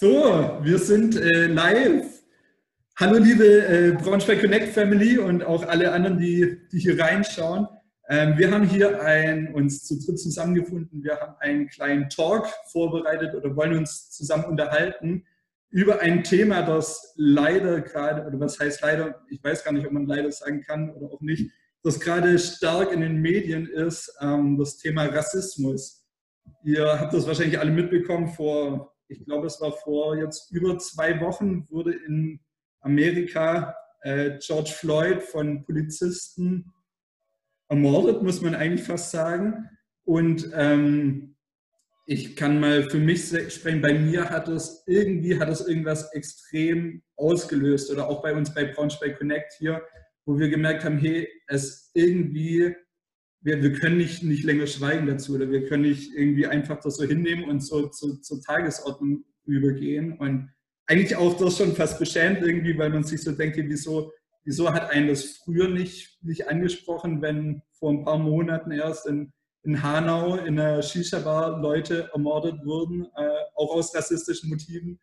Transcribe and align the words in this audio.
So, 0.00 0.60
wir 0.62 0.78
sind 0.78 1.16
äh, 1.16 1.48
live. 1.48 2.22
Hallo 3.00 3.18
liebe 3.18 3.44
äh, 3.44 3.90
Braunschweig 4.00 4.40
Connect 4.40 4.68
Family 4.72 5.18
und 5.18 5.42
auch 5.42 5.66
alle 5.66 5.90
anderen, 5.90 6.18
die, 6.18 6.56
die 6.70 6.78
hier 6.78 7.00
reinschauen. 7.00 7.66
Ähm, 8.08 8.38
wir 8.38 8.52
haben 8.52 8.62
hier 8.62 9.02
ein, 9.02 9.52
uns 9.52 9.84
zu 9.84 9.98
dritt 9.98 10.20
zusammengefunden. 10.20 11.02
Wir 11.02 11.16
haben 11.18 11.34
einen 11.40 11.66
kleinen 11.66 12.08
Talk 12.10 12.46
vorbereitet 12.70 13.34
oder 13.34 13.56
wollen 13.56 13.76
uns 13.76 14.12
zusammen 14.12 14.44
unterhalten 14.44 15.24
über 15.68 15.98
ein 15.98 16.22
Thema, 16.22 16.62
das 16.62 17.14
leider 17.16 17.80
gerade, 17.80 18.24
oder 18.24 18.38
was 18.38 18.60
heißt 18.60 18.80
leider, 18.82 19.20
ich 19.28 19.42
weiß 19.42 19.64
gar 19.64 19.72
nicht, 19.72 19.84
ob 19.84 19.92
man 19.92 20.06
leider 20.06 20.30
sagen 20.30 20.62
kann 20.62 20.90
oder 20.90 21.12
auch 21.12 21.20
nicht, 21.22 21.50
das 21.82 21.98
gerade 21.98 22.38
stark 22.38 22.92
in 22.92 23.00
den 23.00 23.16
Medien 23.16 23.66
ist, 23.66 24.16
ähm, 24.20 24.58
das 24.58 24.76
Thema 24.76 25.06
Rassismus. 25.06 26.06
Ihr 26.62 26.86
habt 27.00 27.12
das 27.14 27.26
wahrscheinlich 27.26 27.58
alle 27.58 27.72
mitbekommen, 27.72 28.28
vor 28.28 28.94
ich 29.08 29.24
glaube, 29.24 29.46
es 29.46 29.60
war 29.60 29.72
vor 29.72 30.16
jetzt 30.16 30.50
über 30.52 30.78
zwei 30.78 31.20
Wochen, 31.20 31.66
wurde 31.70 31.94
in 31.94 32.40
Amerika 32.80 33.74
äh, 34.02 34.38
George 34.38 34.70
Floyd 34.70 35.22
von 35.22 35.64
Polizisten 35.64 36.72
ermordet, 37.68 38.22
muss 38.22 38.40
man 38.40 38.54
eigentlich 38.54 38.86
fast 38.86 39.10
sagen. 39.10 39.68
Und 40.04 40.50
ähm, 40.54 41.36
ich 42.06 42.36
kann 42.36 42.60
mal 42.60 42.88
für 42.88 42.98
mich 42.98 43.26
sprechen, 43.26 43.82
bei 43.82 43.92
mir 43.92 44.30
hat 44.30 44.48
es 44.48 44.82
irgendwie, 44.86 45.38
hat 45.38 45.48
es 45.48 45.66
irgendwas 45.66 46.10
extrem 46.14 47.02
ausgelöst 47.16 47.90
oder 47.90 48.08
auch 48.08 48.22
bei 48.22 48.34
uns 48.34 48.54
bei 48.54 48.64
Braunschweig 48.64 49.18
Connect 49.18 49.52
hier, 49.58 49.82
wo 50.24 50.38
wir 50.38 50.48
gemerkt 50.48 50.84
haben, 50.84 50.98
hey, 50.98 51.28
es 51.48 51.90
irgendwie 51.92 52.74
wir, 53.40 53.62
wir 53.62 53.72
können 53.72 53.98
nicht, 53.98 54.22
nicht 54.22 54.44
länger 54.44 54.66
schweigen 54.66 55.06
dazu 55.06 55.34
oder 55.34 55.50
wir 55.50 55.66
können 55.66 55.82
nicht 55.82 56.12
irgendwie 56.14 56.46
einfach 56.46 56.80
das 56.80 56.96
so 56.96 57.04
hinnehmen 57.04 57.44
und 57.44 57.60
so 57.60 57.88
zu, 57.88 58.20
zur 58.20 58.42
Tagesordnung 58.42 59.24
übergehen. 59.46 60.18
Und 60.18 60.50
eigentlich 60.86 61.16
auch 61.16 61.36
das 61.36 61.58
schon 61.58 61.74
fast 61.74 61.98
beschämt 61.98 62.42
irgendwie, 62.42 62.76
weil 62.76 62.90
man 62.90 63.04
sich 63.04 63.22
so 63.22 63.32
denkt, 63.32 63.56
wieso, 63.58 64.12
wieso 64.44 64.72
hat 64.72 64.90
einen 64.90 65.08
das 65.08 65.38
früher 65.44 65.68
nicht, 65.68 66.18
nicht 66.22 66.48
angesprochen, 66.48 67.22
wenn 67.22 67.62
vor 67.72 67.92
ein 67.92 68.04
paar 68.04 68.18
Monaten 68.18 68.72
erst 68.72 69.06
in, 69.06 69.32
in 69.62 69.82
Hanau 69.82 70.36
in 70.36 70.58
einer 70.58 70.82
Shisha-Bar 70.82 71.60
Leute 71.60 72.10
ermordet 72.12 72.64
wurden, 72.64 73.04
äh, 73.16 73.28
auch 73.54 73.74
aus 73.74 73.94
rassistischen 73.94 74.50
Motiven. 74.50 74.98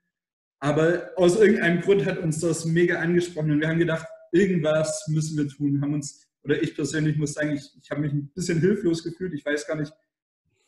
Aber 0.60 1.12
aus 1.16 1.38
irgendeinem 1.38 1.82
Grund 1.82 2.06
hat 2.06 2.18
uns 2.18 2.40
das 2.40 2.66
mega 2.66 3.00
angesprochen 3.00 3.52
und 3.52 3.62
wir 3.62 3.68
haben 3.68 3.80
gedacht, 3.80 4.08
irgendwas 4.32 5.06
müssen 5.08 5.38
wir 5.38 5.48
tun, 5.48 5.82
haben 5.82 5.94
uns 5.94 6.25
oder 6.46 6.62
ich 6.62 6.76
persönlich 6.76 7.18
muss 7.18 7.34
sagen, 7.34 7.52
ich, 7.52 7.72
ich 7.82 7.92
habe 7.92 8.02
mich 8.02 8.14
ein 8.14 8.32
bisschen 8.34 8.60
hilflos 8.60 9.04
gefühlt. 9.04 9.34
Ich 9.34 9.46
weiß 9.46 9.68
gar 9.68 9.76
nicht, 9.76 9.92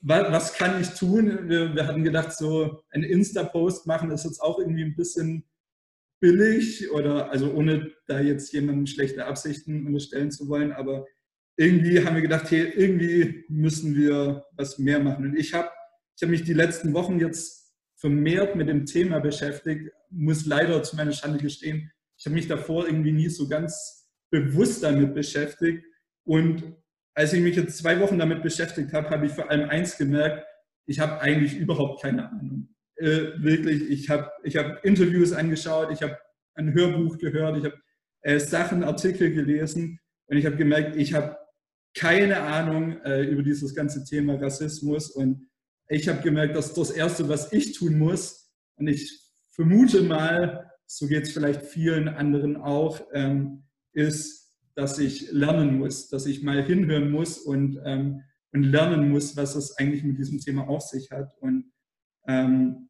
was, 0.01 0.31
was 0.31 0.53
kann 0.55 0.81
ich 0.81 0.89
tun? 0.89 1.47
Wir, 1.49 1.73
wir 1.75 1.87
hatten 1.87 2.03
gedacht, 2.03 2.33
so 2.33 2.83
ein 2.89 3.03
Insta-Post 3.03 3.87
machen 3.87 4.11
ist 4.11 4.25
jetzt 4.25 4.41
auch 4.41 4.59
irgendwie 4.59 4.83
ein 4.83 4.95
bisschen 4.95 5.45
billig 6.19 6.91
oder 6.91 7.29
also 7.31 7.53
ohne 7.53 7.91
da 8.07 8.19
jetzt 8.19 8.51
jemandem 8.51 8.87
schlechte 8.87 9.25
Absichten 9.25 9.85
unterstellen 9.85 10.31
zu 10.31 10.47
wollen, 10.47 10.71
aber 10.71 11.05
irgendwie 11.57 12.03
haben 12.03 12.15
wir 12.15 12.21
gedacht, 12.21 12.49
hey, 12.51 12.71
irgendwie 12.75 13.45
müssen 13.49 13.95
wir 13.95 14.45
was 14.55 14.79
mehr 14.79 14.99
machen. 14.99 15.25
Und 15.25 15.37
ich 15.37 15.53
habe 15.53 15.69
ich 16.15 16.23
hab 16.23 16.29
mich 16.29 16.43
die 16.43 16.53
letzten 16.53 16.93
Wochen 16.93 17.19
jetzt 17.19 17.75
vermehrt 17.95 18.55
mit 18.55 18.67
dem 18.67 18.85
Thema 18.85 19.19
beschäftigt, 19.19 19.91
muss 20.09 20.45
leider 20.45 20.81
zu 20.83 20.95
meiner 20.95 21.11
Schande 21.11 21.39
gestehen, 21.39 21.91
ich 22.17 22.25
habe 22.25 22.35
mich 22.35 22.47
davor 22.47 22.87
irgendwie 22.87 23.11
nie 23.11 23.29
so 23.29 23.47
ganz 23.47 23.96
bewusst 24.29 24.83
damit 24.83 25.13
beschäftigt. 25.13 25.83
Und 26.23 26.63
als 27.13 27.33
ich 27.33 27.41
mich 27.41 27.55
jetzt 27.55 27.77
zwei 27.77 27.99
Wochen 27.99 28.19
damit 28.19 28.43
beschäftigt 28.43 28.93
habe, 28.93 29.09
habe 29.09 29.25
ich 29.25 29.31
vor 29.31 29.49
allem 29.49 29.69
eins 29.69 29.97
gemerkt, 29.97 30.45
ich 30.85 30.99
habe 30.99 31.19
eigentlich 31.19 31.55
überhaupt 31.57 32.01
keine 32.01 32.29
Ahnung. 32.29 32.69
Äh, 32.95 33.33
wirklich, 33.37 33.89
ich 33.89 34.09
habe 34.09 34.31
ich 34.43 34.57
hab 34.57 34.83
Interviews 34.83 35.33
angeschaut, 35.33 35.91
ich 35.91 36.01
habe 36.01 36.17
ein 36.55 36.73
Hörbuch 36.73 37.17
gehört, 37.17 37.57
ich 37.57 37.65
habe 37.65 37.77
äh, 38.21 38.39
Sachen, 38.39 38.83
Artikel 38.83 39.33
gelesen 39.33 39.99
und 40.27 40.37
ich 40.37 40.45
habe 40.45 40.55
gemerkt, 40.55 40.95
ich 40.95 41.13
habe 41.13 41.37
keine 41.95 42.41
Ahnung 42.41 42.99
äh, 43.01 43.23
über 43.23 43.43
dieses 43.43 43.75
ganze 43.75 44.03
Thema 44.03 44.35
Rassismus 44.35 45.11
und 45.11 45.49
ich 45.89 46.07
habe 46.09 46.21
gemerkt, 46.21 46.55
dass 46.55 46.73
das 46.73 46.91
Erste, 46.91 47.29
was 47.29 47.53
ich 47.53 47.73
tun 47.77 47.97
muss, 47.97 48.51
und 48.77 48.87
ich 48.87 49.11
vermute 49.51 50.03
mal, 50.03 50.71
so 50.85 51.07
geht 51.07 51.23
es 51.23 51.31
vielleicht 51.31 51.63
vielen 51.63 52.07
anderen 52.07 52.57
auch, 52.57 53.01
ähm, 53.13 53.63
ist, 53.97 54.55
dass 54.75 54.99
ich 54.99 55.31
lernen 55.31 55.79
muss, 55.79 56.07
dass 56.09 56.27
ich 56.27 56.43
mal 56.43 56.63
hinhören 56.63 57.09
muss 57.09 57.39
und, 57.39 57.81
ähm, 57.83 58.21
und 58.53 58.63
lernen 58.63 59.09
muss, 59.09 59.35
was 59.35 59.55
es 59.55 59.75
eigentlich 59.77 60.03
mit 60.03 60.19
diesem 60.19 60.39
Thema 60.39 60.67
auf 60.69 60.83
sich 60.83 61.09
hat. 61.11 61.33
Und 61.41 61.71
ähm, 62.27 62.89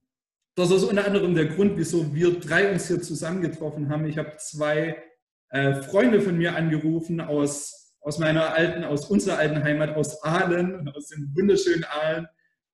das 0.55 0.69
ist 0.69 0.83
unter 0.83 1.05
anderem 1.05 1.33
der 1.33 1.45
Grund, 1.45 1.77
wieso 1.77 2.13
wir 2.13 2.39
drei 2.39 2.71
uns 2.73 2.87
hier 2.87 3.01
zusammengetroffen 3.01 3.89
haben. 3.89 4.05
Ich 4.05 4.17
habe 4.17 4.35
zwei 4.37 4.97
äh, 5.49 5.75
Freunde 5.75 6.19
von 6.19 6.37
mir 6.37 6.55
angerufen 6.55 7.21
aus, 7.21 7.95
aus 8.01 8.19
meiner 8.19 8.53
alten, 8.53 8.83
aus 8.83 9.09
unserer 9.09 9.37
alten 9.37 9.63
Heimat, 9.63 9.95
aus 9.95 10.21
Aalen, 10.23 10.89
aus 10.89 11.07
dem 11.07 11.33
wunderschönen 11.35 11.85
Aalen, 11.85 12.27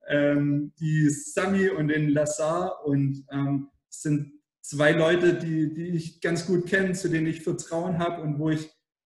ähm, 0.08 0.74
die 0.80 1.08
Sami 1.10 1.70
und 1.70 1.90
den 1.90 2.10
Lassar 2.10 2.84
und 2.86 3.26
ähm, 3.32 3.70
sind 3.90 4.34
zwei 4.64 4.92
Leute, 4.92 5.36
die, 5.36 5.74
die 5.74 5.90
ich 5.90 6.22
ganz 6.22 6.48
gut 6.48 6.66
kenne, 6.68 6.94
zu 6.94 7.10
denen 7.10 7.28
ich 7.28 7.44
Vertrauen 7.44 8.00
habe 8.00 8.22
und 8.22 8.40
wo 8.40 8.50
ich 8.50 8.70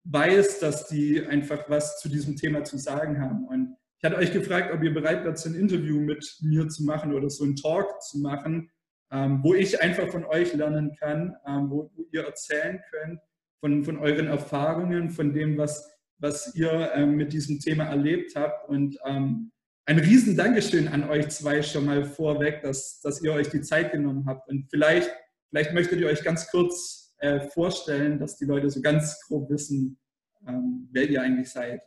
weiß, 0.04 0.60
dass 0.60 0.88
die 0.88 1.24
einfach 1.24 1.70
was 1.70 2.00
zu 2.00 2.08
diesem 2.08 2.36
Thema 2.36 2.64
zu 2.64 2.78
sagen 2.78 3.20
haben. 3.20 3.46
Und 3.46 3.76
ich 3.98 4.04
hatte 4.04 4.16
euch 4.16 4.32
gefragt, 4.32 4.72
ob 4.72 4.82
ihr 4.82 4.92
bereit 4.92 5.24
seid, 5.24 5.38
so 5.38 5.48
ein 5.48 5.54
Interview 5.54 6.00
mit 6.00 6.38
mir 6.42 6.68
zu 6.68 6.84
machen 6.84 7.12
oder 7.12 7.30
so 7.30 7.44
einen 7.44 7.56
Talk 7.56 8.02
zu 8.02 8.18
machen, 8.18 8.70
ähm, 9.10 9.40
wo 9.42 9.54
ich 9.54 9.80
einfach 9.80 10.08
von 10.08 10.24
euch 10.24 10.52
lernen 10.52 10.94
kann, 10.98 11.34
ähm, 11.46 11.70
wo, 11.70 11.90
wo, 11.94 12.04
ihr 12.12 12.24
erzählen 12.24 12.80
könnt 12.90 13.20
von, 13.60 13.84
von 13.84 13.98
euren 13.98 14.26
Erfahrungen, 14.26 15.10
von 15.10 15.32
dem, 15.32 15.56
was, 15.56 15.88
was 16.18 16.54
ihr 16.54 16.90
ähm, 16.94 17.16
mit 17.16 17.32
diesem 17.32 17.60
Thema 17.60 17.84
erlebt 17.84 18.34
habt. 18.34 18.68
Und 18.68 18.98
ähm, 19.04 19.52
ein 19.86 19.98
riesen 19.98 20.36
Dankeschön 20.36 20.88
an 20.88 21.08
euch 21.08 21.28
zwei 21.28 21.62
schon 21.62 21.86
mal 21.86 22.04
vorweg, 22.04 22.62
dass, 22.62 23.00
dass 23.00 23.22
ihr 23.22 23.32
euch 23.32 23.48
die 23.48 23.60
Zeit 23.60 23.92
genommen 23.92 24.26
habt. 24.26 24.48
Und 24.48 24.68
vielleicht 24.70 25.10
Vielleicht 25.50 25.72
möchtet 25.72 26.00
ihr 26.00 26.08
euch 26.08 26.22
ganz 26.22 26.50
kurz 26.50 27.14
äh, 27.18 27.40
vorstellen, 27.40 28.18
dass 28.18 28.36
die 28.36 28.44
Leute 28.44 28.70
so 28.70 28.80
ganz 28.80 29.20
grob 29.26 29.48
wissen, 29.50 29.98
ähm, 30.46 30.88
wer 30.92 31.08
ihr 31.08 31.22
eigentlich 31.22 31.50
seid. 31.50 31.80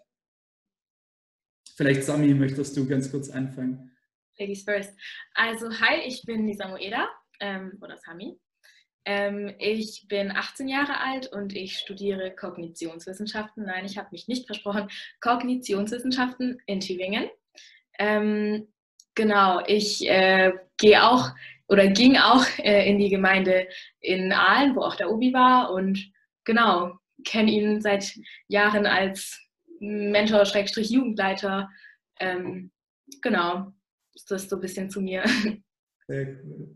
Vielleicht 1.75 2.03
Sami, 2.03 2.33
möchtest 2.33 2.75
du 2.75 2.87
ganz 2.87 3.09
kurz 3.11 3.29
anfangen? 3.29 3.95
Ladies 4.37 4.63
first. 4.63 4.93
Also, 5.33 5.69
hi, 5.69 6.01
ich 6.05 6.23
bin 6.23 6.47
die 6.47 6.55
Samuela 6.55 7.09
ähm, 7.39 7.77
oder 7.81 7.97
Sami. 7.97 8.39
Ähm, 9.05 9.53
ich 9.59 10.05
bin 10.07 10.31
18 10.31 10.67
Jahre 10.67 10.99
alt 10.99 11.27
und 11.27 11.55
ich 11.55 11.77
studiere 11.77 12.35
Kognitionswissenschaften. 12.35 13.65
Nein, 13.65 13.85
ich 13.85 13.97
habe 13.97 14.09
mich 14.11 14.27
nicht 14.27 14.45
versprochen. 14.45 14.89
Kognitionswissenschaften 15.21 16.61
in 16.65 16.79
Tübingen. 16.79 17.29
Ähm, 17.97 18.67
genau, 19.15 19.61
ich 19.65 20.07
äh, 20.07 20.53
gehe 20.77 21.03
auch 21.03 21.31
oder 21.69 21.87
ging 21.87 22.17
auch 22.17 22.45
äh, 22.57 22.89
in 22.89 22.97
die 22.97 23.09
Gemeinde 23.09 23.67
in 24.01 24.33
Aalen, 24.33 24.75
wo 24.75 24.81
auch 24.81 24.95
der 24.95 25.09
Obi 25.09 25.33
war 25.33 25.71
und 25.71 26.11
genau, 26.43 26.97
kenne 27.25 27.51
ihn 27.51 27.81
seit 27.81 28.13
Jahren 28.47 28.85
als 28.85 29.39
Mentor, 29.79 30.45
Schrägstrich 30.45 30.89
Jugendleiter. 30.89 31.69
Ähm, 32.19 32.71
genau, 33.21 33.71
ist 34.13 34.29
das 34.31 34.49
so 34.49 34.57
ein 34.57 34.61
bisschen 34.61 34.89
zu 34.89 34.99
mir. 34.99 35.23
Sehr 36.07 36.39
cool. 36.43 36.75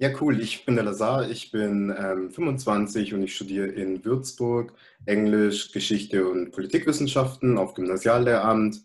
Ja, 0.00 0.10
cool. 0.20 0.40
Ich 0.40 0.64
bin 0.64 0.76
der 0.76 0.84
Lazar, 0.84 1.28
ich 1.28 1.50
bin 1.50 1.92
ähm, 1.98 2.30
25 2.30 3.14
und 3.14 3.22
ich 3.24 3.34
studiere 3.34 3.66
in 3.66 4.04
Würzburg 4.04 4.72
Englisch, 5.06 5.72
Geschichte 5.72 6.28
und 6.28 6.52
Politikwissenschaften 6.52 7.58
auf 7.58 7.74
Gymnasiallehramt. 7.74 8.80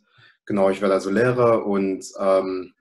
Genau, 0.48 0.72
ich 0.72 0.82
werde 0.82 0.96
also 0.96 1.12
Lehrer 1.12 1.68
und 1.68 2.04
ähm, 2.20 2.74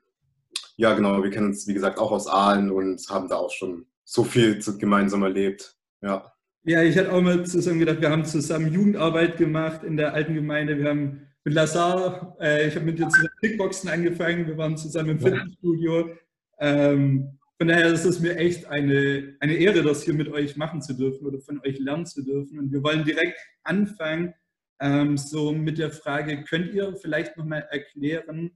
ja, 0.75 0.93
genau, 0.93 1.23
wir 1.23 1.29
kennen 1.29 1.47
uns, 1.47 1.67
wie 1.67 1.73
gesagt, 1.73 1.99
auch 1.99 2.11
aus 2.11 2.27
Aalen 2.27 2.71
und 2.71 3.01
haben 3.09 3.29
da 3.29 3.35
auch 3.35 3.51
schon 3.51 3.85
so 4.03 4.23
viel 4.23 4.59
gemeinsam 4.79 5.23
erlebt. 5.23 5.75
Ja. 6.01 6.33
Ja, 6.65 6.81
ich 6.81 6.97
hatte 6.97 7.11
auch 7.11 7.21
mal 7.21 7.45
zusammen 7.45 7.79
gedacht, 7.79 8.01
wir 8.01 8.09
haben 8.09 8.25
zusammen 8.25 8.71
Jugendarbeit 8.71 9.37
gemacht 9.37 9.83
in 9.83 9.97
der 9.97 10.13
alten 10.13 10.33
Gemeinde. 10.33 10.77
Wir 10.77 10.89
haben 10.89 11.27
mit 11.43 11.53
Lazar, 11.53 12.37
äh, 12.39 12.67
ich 12.67 12.75
habe 12.75 12.85
mit 12.85 12.97
dir 12.97 13.09
zusammen 13.09 13.29
Kickboxen 13.41 13.89
angefangen, 13.89 14.47
wir 14.47 14.57
waren 14.57 14.77
zusammen 14.77 15.09
im 15.09 15.19
Fitnessstudio. 15.19 16.11
Ähm, 16.59 17.37
von 17.57 17.67
daher 17.67 17.87
ist 17.87 18.05
es 18.05 18.19
mir 18.19 18.37
echt 18.37 18.65
eine, 18.67 19.35
eine 19.39 19.55
Ehre, 19.55 19.83
das 19.83 20.03
hier 20.03 20.13
mit 20.13 20.29
euch 20.29 20.55
machen 20.55 20.81
zu 20.81 20.93
dürfen 20.93 21.25
oder 21.25 21.39
von 21.39 21.59
euch 21.65 21.79
lernen 21.79 22.05
zu 22.05 22.23
dürfen. 22.23 22.59
Und 22.59 22.71
wir 22.71 22.81
wollen 22.81 23.03
direkt 23.03 23.37
anfangen, 23.63 24.33
ähm, 24.79 25.17
so 25.17 25.51
mit 25.51 25.77
der 25.77 25.91
Frage, 25.91 26.43
könnt 26.43 26.73
ihr 26.73 26.95
vielleicht 26.95 27.37
nochmal 27.37 27.67
erklären, 27.71 28.51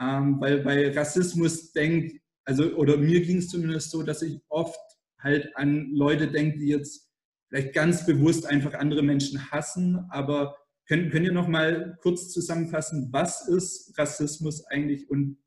ähm, 0.00 0.40
weil 0.40 0.62
bei 0.62 0.94
Rassismus 0.96 1.72
denkt, 1.72 2.20
also 2.44 2.64
oder 2.74 2.96
mir 2.96 3.20
ging 3.22 3.38
es 3.38 3.48
zumindest 3.48 3.90
so, 3.90 4.02
dass 4.02 4.22
ich 4.22 4.40
oft 4.48 4.78
halt 5.18 5.56
an 5.56 5.90
Leute 5.94 6.28
denke, 6.28 6.58
die 6.58 6.68
jetzt 6.68 7.10
vielleicht 7.48 7.72
ganz 7.72 8.04
bewusst 8.04 8.46
einfach 8.46 8.74
andere 8.74 9.02
Menschen 9.02 9.50
hassen, 9.50 10.06
aber 10.10 10.56
könnt, 10.86 11.12
könnt 11.12 11.26
ihr 11.26 11.32
noch 11.32 11.48
mal 11.48 11.96
kurz 12.02 12.30
zusammenfassen, 12.30 13.08
was 13.12 13.48
ist 13.48 13.96
Rassismus 13.98 14.66
eigentlich 14.66 15.08
und 15.08 15.38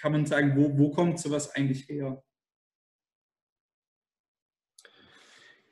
kann 0.00 0.12
man 0.12 0.26
sagen, 0.26 0.54
wo, 0.56 0.78
wo 0.78 0.90
kommt 0.90 1.18
sowas 1.18 1.54
eigentlich 1.54 1.88
her? 1.88 2.22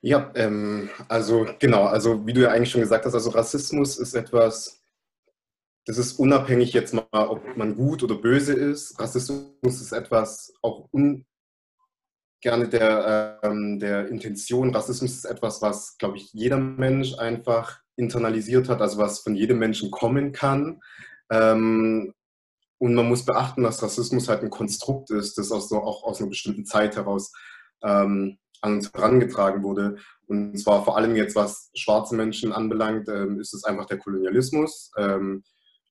Ja, 0.00 0.32
ähm, 0.34 0.88
also 1.08 1.46
genau, 1.58 1.84
also 1.84 2.26
wie 2.26 2.32
du 2.32 2.42
ja 2.42 2.50
eigentlich 2.50 2.70
schon 2.70 2.80
gesagt 2.80 3.04
hast, 3.04 3.14
also 3.14 3.30
Rassismus 3.30 3.98
ist 3.98 4.14
etwas, 4.14 4.75
das 5.86 5.98
ist 5.98 6.18
unabhängig 6.18 6.72
jetzt 6.72 6.92
mal, 6.92 7.06
ob 7.12 7.56
man 7.56 7.76
gut 7.76 8.02
oder 8.02 8.16
böse 8.16 8.52
ist. 8.52 8.98
Rassismus 8.98 9.46
ist 9.62 9.92
etwas 9.92 10.52
auch 10.60 10.88
un, 10.92 11.24
gerne 12.40 12.68
der, 12.68 13.38
ähm, 13.44 13.78
der 13.78 14.08
Intention. 14.08 14.74
Rassismus 14.74 15.12
ist 15.12 15.24
etwas, 15.24 15.62
was, 15.62 15.96
glaube 15.96 16.16
ich, 16.16 16.32
jeder 16.32 16.58
Mensch 16.58 17.16
einfach 17.18 17.80
internalisiert 17.94 18.68
hat, 18.68 18.82
also 18.82 18.98
was 18.98 19.20
von 19.20 19.36
jedem 19.36 19.60
Menschen 19.60 19.92
kommen 19.92 20.32
kann. 20.32 20.80
Ähm, 21.30 22.12
und 22.78 22.94
man 22.94 23.08
muss 23.08 23.24
beachten, 23.24 23.62
dass 23.62 23.82
Rassismus 23.82 24.28
halt 24.28 24.42
ein 24.42 24.50
Konstrukt 24.50 25.10
ist, 25.10 25.38
das 25.38 25.52
aus, 25.52 25.72
auch 25.72 26.02
aus 26.02 26.20
einer 26.20 26.28
bestimmten 26.28 26.66
Zeit 26.66 26.96
heraus 26.96 27.32
ähm, 27.82 28.38
an 28.60 28.74
uns 28.74 28.92
herangetragen 28.92 29.62
wurde. 29.62 29.98
Und 30.26 30.58
zwar 30.58 30.84
vor 30.84 30.96
allem 30.96 31.14
jetzt, 31.14 31.36
was 31.36 31.70
schwarze 31.74 32.16
Menschen 32.16 32.52
anbelangt, 32.52 33.08
ähm, 33.08 33.38
ist 33.38 33.54
es 33.54 33.62
einfach 33.62 33.86
der 33.86 33.98
Kolonialismus. 33.98 34.90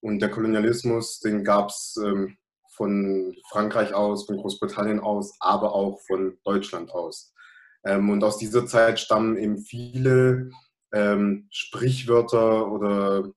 Und 0.05 0.19
der 0.19 0.29
Kolonialismus, 0.29 1.19
den 1.19 1.43
gab 1.43 1.69
es 1.69 1.97
ähm, 1.99 2.37
von 2.69 3.35
Frankreich 3.49 3.95
aus, 3.95 4.27
von 4.27 4.37
Großbritannien 4.37 4.99
aus, 4.99 5.35
aber 5.39 5.73
auch 5.73 5.99
von 6.05 6.37
Deutschland 6.43 6.91
aus. 6.91 7.33
Ähm, 7.83 8.11
und 8.11 8.23
aus 8.23 8.37
dieser 8.37 8.67
Zeit 8.67 8.99
stammen 8.99 9.35
eben 9.35 9.57
viele 9.57 10.51
ähm, 10.93 11.47
Sprichwörter 11.49 12.71
oder 12.71 13.31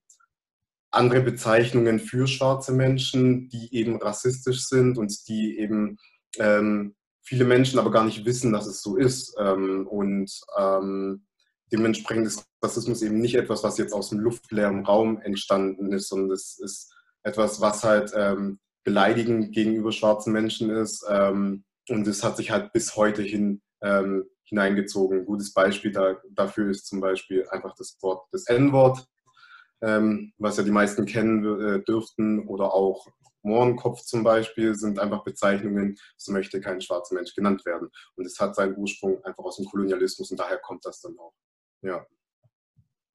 andere 0.91 1.21
Bezeichnungen 1.21 1.99
für 1.99 2.27
schwarze 2.27 2.71
Menschen, 2.71 3.49
die 3.49 3.73
eben 3.73 3.99
rassistisch 3.99 4.67
sind 4.67 4.99
und 4.99 5.27
die 5.27 5.57
eben 5.57 5.97
ähm, 6.37 6.93
viele 7.23 7.45
Menschen 7.45 7.79
aber 7.79 7.89
gar 7.89 8.05
nicht 8.05 8.25
wissen, 8.25 8.53
dass 8.53 8.67
es 8.67 8.83
so 8.83 8.95
ist. 8.95 9.35
Ähm, 9.39 9.87
und 9.87 10.31
ähm, 10.55 11.25
dementsprechend 11.71 12.27
ist 12.27 12.45
Rassismus 12.63 13.01
eben 13.01 13.19
nicht 13.19 13.35
etwas, 13.35 13.63
was 13.63 13.77
jetzt 13.77 13.93
aus 13.93 14.09
dem 14.09 14.19
luftleeren 14.19 14.85
Raum 14.85 15.21
entstanden 15.21 15.91
ist, 15.91 16.09
sondern 16.09 16.31
es 16.31 16.59
ist 16.59 16.93
etwas, 17.23 17.61
was 17.61 17.83
halt 17.83 18.11
ähm, 18.15 18.59
beleidigend 18.83 19.53
gegenüber 19.53 19.91
schwarzen 19.91 20.33
Menschen 20.33 20.69
ist. 20.69 21.05
Ähm, 21.09 21.63
und 21.89 22.07
es 22.07 22.23
hat 22.23 22.37
sich 22.37 22.51
halt 22.51 22.71
bis 22.73 22.95
heute 22.95 23.21
hin 23.21 23.61
ähm, 23.81 24.25
hineingezogen. 24.43 25.19
Ein 25.19 25.25
gutes 25.25 25.53
Beispiel 25.53 25.91
da, 25.91 26.17
dafür 26.31 26.69
ist 26.69 26.87
zum 26.87 26.99
Beispiel 26.99 27.47
einfach 27.49 27.75
das 27.75 27.97
Wort, 28.01 28.27
das 28.31 28.47
N-Wort, 28.47 29.05
ähm, 29.81 30.33
was 30.37 30.57
ja 30.57 30.63
die 30.63 30.71
meisten 30.71 31.05
kennen 31.05 31.61
äh, 31.61 31.83
dürften, 31.83 32.47
oder 32.47 32.73
auch 32.73 33.07
Mohrenkopf 33.41 34.01
zum 34.01 34.23
Beispiel 34.23 34.75
sind 34.75 34.99
einfach 34.99 35.23
Bezeichnungen, 35.23 35.97
so 36.17 36.33
möchte 36.33 36.59
kein 36.59 36.81
schwarzer 36.81 37.15
Mensch 37.15 37.33
genannt 37.33 37.65
werden. 37.65 37.89
Und 38.15 38.25
es 38.25 38.39
hat 38.39 38.55
seinen 38.55 38.75
Ursprung 38.75 39.23
einfach 39.23 39.43
aus 39.43 39.57
dem 39.57 39.65
Kolonialismus 39.65 40.31
und 40.31 40.39
daher 40.39 40.57
kommt 40.57 40.85
das 40.85 40.99
dann 41.01 41.17
auch. 41.17 41.33
Ja. 41.81 42.05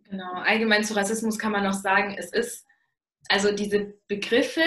Genau, 0.05 0.33
allgemein 0.35 0.85
zu 0.85 0.95
Rassismus 0.95 1.39
kann 1.39 1.53
man 1.53 1.65
noch 1.65 1.73
sagen, 1.73 2.15
es 2.19 2.33
ist, 2.33 2.67
also 3.29 3.53
diese 3.53 3.95
Begriffe 4.07 4.63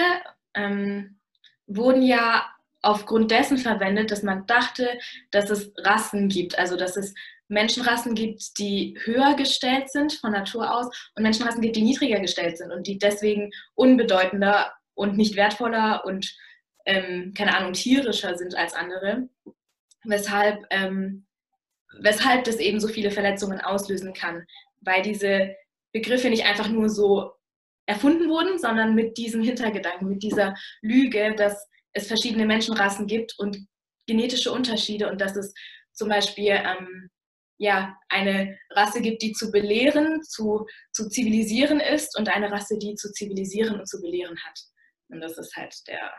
ähm, 0.54 1.18
wurden 1.66 2.02
ja 2.02 2.46
aufgrund 2.82 3.30
dessen 3.30 3.58
verwendet, 3.58 4.10
dass 4.10 4.22
man 4.22 4.46
dachte, 4.46 4.98
dass 5.30 5.50
es 5.50 5.72
Rassen 5.78 6.28
gibt, 6.28 6.58
also 6.58 6.76
dass 6.76 6.96
es 6.96 7.14
Menschenrassen 7.48 8.14
gibt, 8.14 8.58
die 8.58 8.96
höher 9.04 9.34
gestellt 9.34 9.90
sind 9.90 10.12
von 10.12 10.32
Natur 10.32 10.74
aus 10.74 10.86
und 11.16 11.22
Menschenrassen 11.22 11.62
gibt, 11.62 11.76
die 11.76 11.82
niedriger 11.82 12.20
gestellt 12.20 12.58
sind 12.58 12.72
und 12.72 12.86
die 12.86 12.98
deswegen 12.98 13.50
unbedeutender 13.74 14.72
und 14.94 15.16
nicht 15.16 15.36
wertvoller 15.36 16.04
und, 16.04 16.36
ähm, 16.84 17.32
keine 17.36 17.56
Ahnung, 17.56 17.72
tierischer 17.72 18.36
sind 18.36 18.54
als 18.54 18.74
andere. 18.74 19.28
Weshalb, 20.04 20.66
ähm, 20.70 21.26
weshalb 22.00 22.44
das 22.44 22.56
eben 22.56 22.80
so 22.80 22.88
viele 22.88 23.10
Verletzungen 23.10 23.60
auslösen 23.60 24.12
kann, 24.12 24.46
weil 24.80 25.02
diese 25.02 25.54
Begriffe 25.92 26.30
nicht 26.30 26.44
einfach 26.44 26.68
nur 26.68 26.88
so 26.88 27.32
erfunden 27.86 28.28
wurden, 28.28 28.58
sondern 28.58 28.94
mit 28.94 29.16
diesem 29.16 29.42
Hintergedanken, 29.42 30.08
mit 30.08 30.22
dieser 30.22 30.54
Lüge, 30.82 31.34
dass 31.36 31.66
es 31.92 32.06
verschiedene 32.06 32.46
Menschenrassen 32.46 33.06
gibt 33.06 33.34
und 33.38 33.66
genetische 34.06 34.52
Unterschiede 34.52 35.10
und 35.10 35.20
dass 35.20 35.36
es 35.36 35.54
zum 35.92 36.08
Beispiel 36.08 36.52
ähm, 36.52 37.10
ja, 37.58 37.96
eine 38.08 38.56
Rasse 38.70 39.00
gibt, 39.00 39.22
die 39.22 39.32
zu 39.32 39.50
belehren, 39.50 40.22
zu, 40.22 40.66
zu 40.92 41.08
zivilisieren 41.08 41.80
ist 41.80 42.16
und 42.16 42.28
eine 42.28 42.52
Rasse, 42.52 42.78
die 42.78 42.94
zu 42.94 43.10
zivilisieren 43.12 43.80
und 43.80 43.88
zu 43.88 44.00
belehren 44.00 44.38
hat. 44.44 44.58
Und 45.08 45.20
das 45.20 45.38
ist 45.38 45.56
halt 45.56 45.74
der 45.88 46.12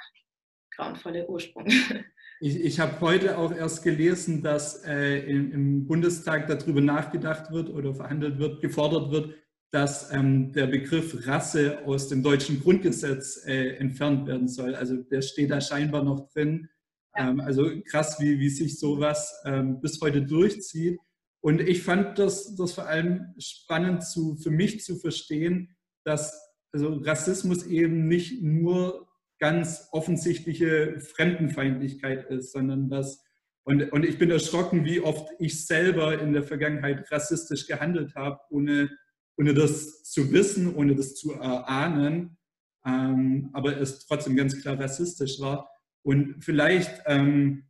grauenvolle 0.75 1.27
Ursprung. 1.27 1.67
Ich, 2.41 2.55
ich 2.55 2.79
habe 2.79 3.01
heute 3.01 3.37
auch 3.37 3.51
erst 3.51 3.83
gelesen, 3.83 4.41
dass 4.41 4.83
äh, 4.85 5.19
im, 5.29 5.51
im, 5.51 5.87
Bundestag 5.87 6.47
darüber 6.47 6.79
nachgedacht 6.79 7.51
wird 7.51 7.69
oder 7.69 7.93
verhandelt 7.93 8.39
wird, 8.39 8.61
gefordert 8.61 9.11
wird, 9.11 9.35
dass 9.71 10.11
ähm, 10.13 10.53
der 10.53 10.67
Begriff 10.67 11.27
Rasse 11.27 11.85
aus 11.85 12.07
dem 12.07 12.23
deutschen 12.23 12.61
Grundgesetz 12.61 13.45
äh, 13.45 13.75
entfernt 13.75 14.25
werden 14.25 14.47
soll. 14.47 14.73
Also 14.73 14.95
der 14.95 15.21
steht 15.21 15.51
da 15.51 15.59
scheinbar 15.59 16.03
noch 16.03 16.29
drin. 16.29 16.69
Ja. 17.15 17.29
Ähm, 17.29 17.41
also 17.41 17.69
krass, 17.83 18.19
wie, 18.19 18.39
wie 18.39 18.49
sich 18.49 18.79
sowas 18.79 19.33
ähm, 19.45 19.81
bis 19.81 19.99
heute 20.01 20.21
durchzieht. 20.21 20.97
Und 21.41 21.59
ich 21.61 21.83
fand 21.83 22.19
das, 22.19 22.55
das 22.55 22.73
vor 22.73 22.87
allem 22.87 23.33
spannend 23.37 24.03
zu, 24.03 24.37
für 24.37 24.51
mich 24.51 24.83
zu 24.83 24.95
verstehen, 24.95 25.75
dass 26.05 26.33
also 26.71 26.93
Rassismus 26.93 27.65
eben 27.65 28.07
nicht 28.07 28.41
nur 28.41 29.08
ganz 29.39 29.87
offensichtliche 29.91 30.99
Fremdenfeindlichkeit 30.99 32.29
ist, 32.29 32.51
sondern 32.51 32.89
dass, 32.89 33.23
und, 33.63 33.91
und 33.91 34.05
ich 34.05 34.17
bin 34.17 34.29
erschrocken, 34.29 34.85
wie 34.85 34.99
oft 34.99 35.29
ich 35.39 35.65
selber 35.65 36.19
in 36.19 36.33
der 36.33 36.43
Vergangenheit 36.43 37.09
rassistisch 37.11 37.67
gehandelt 37.67 38.15
habe, 38.15 38.39
ohne, 38.49 38.89
ohne 39.37 39.53
das 39.53 40.03
zu 40.03 40.31
wissen, 40.31 40.75
ohne 40.75 40.95
das 40.95 41.15
zu 41.15 41.33
erahnen, 41.33 42.37
ähm, 42.85 43.49
aber 43.53 43.79
es 43.79 44.05
trotzdem 44.05 44.35
ganz 44.35 44.61
klar 44.61 44.79
rassistisch 44.79 45.39
war. 45.39 45.69
Und 46.03 46.43
vielleicht 46.43 47.01
ähm, 47.05 47.65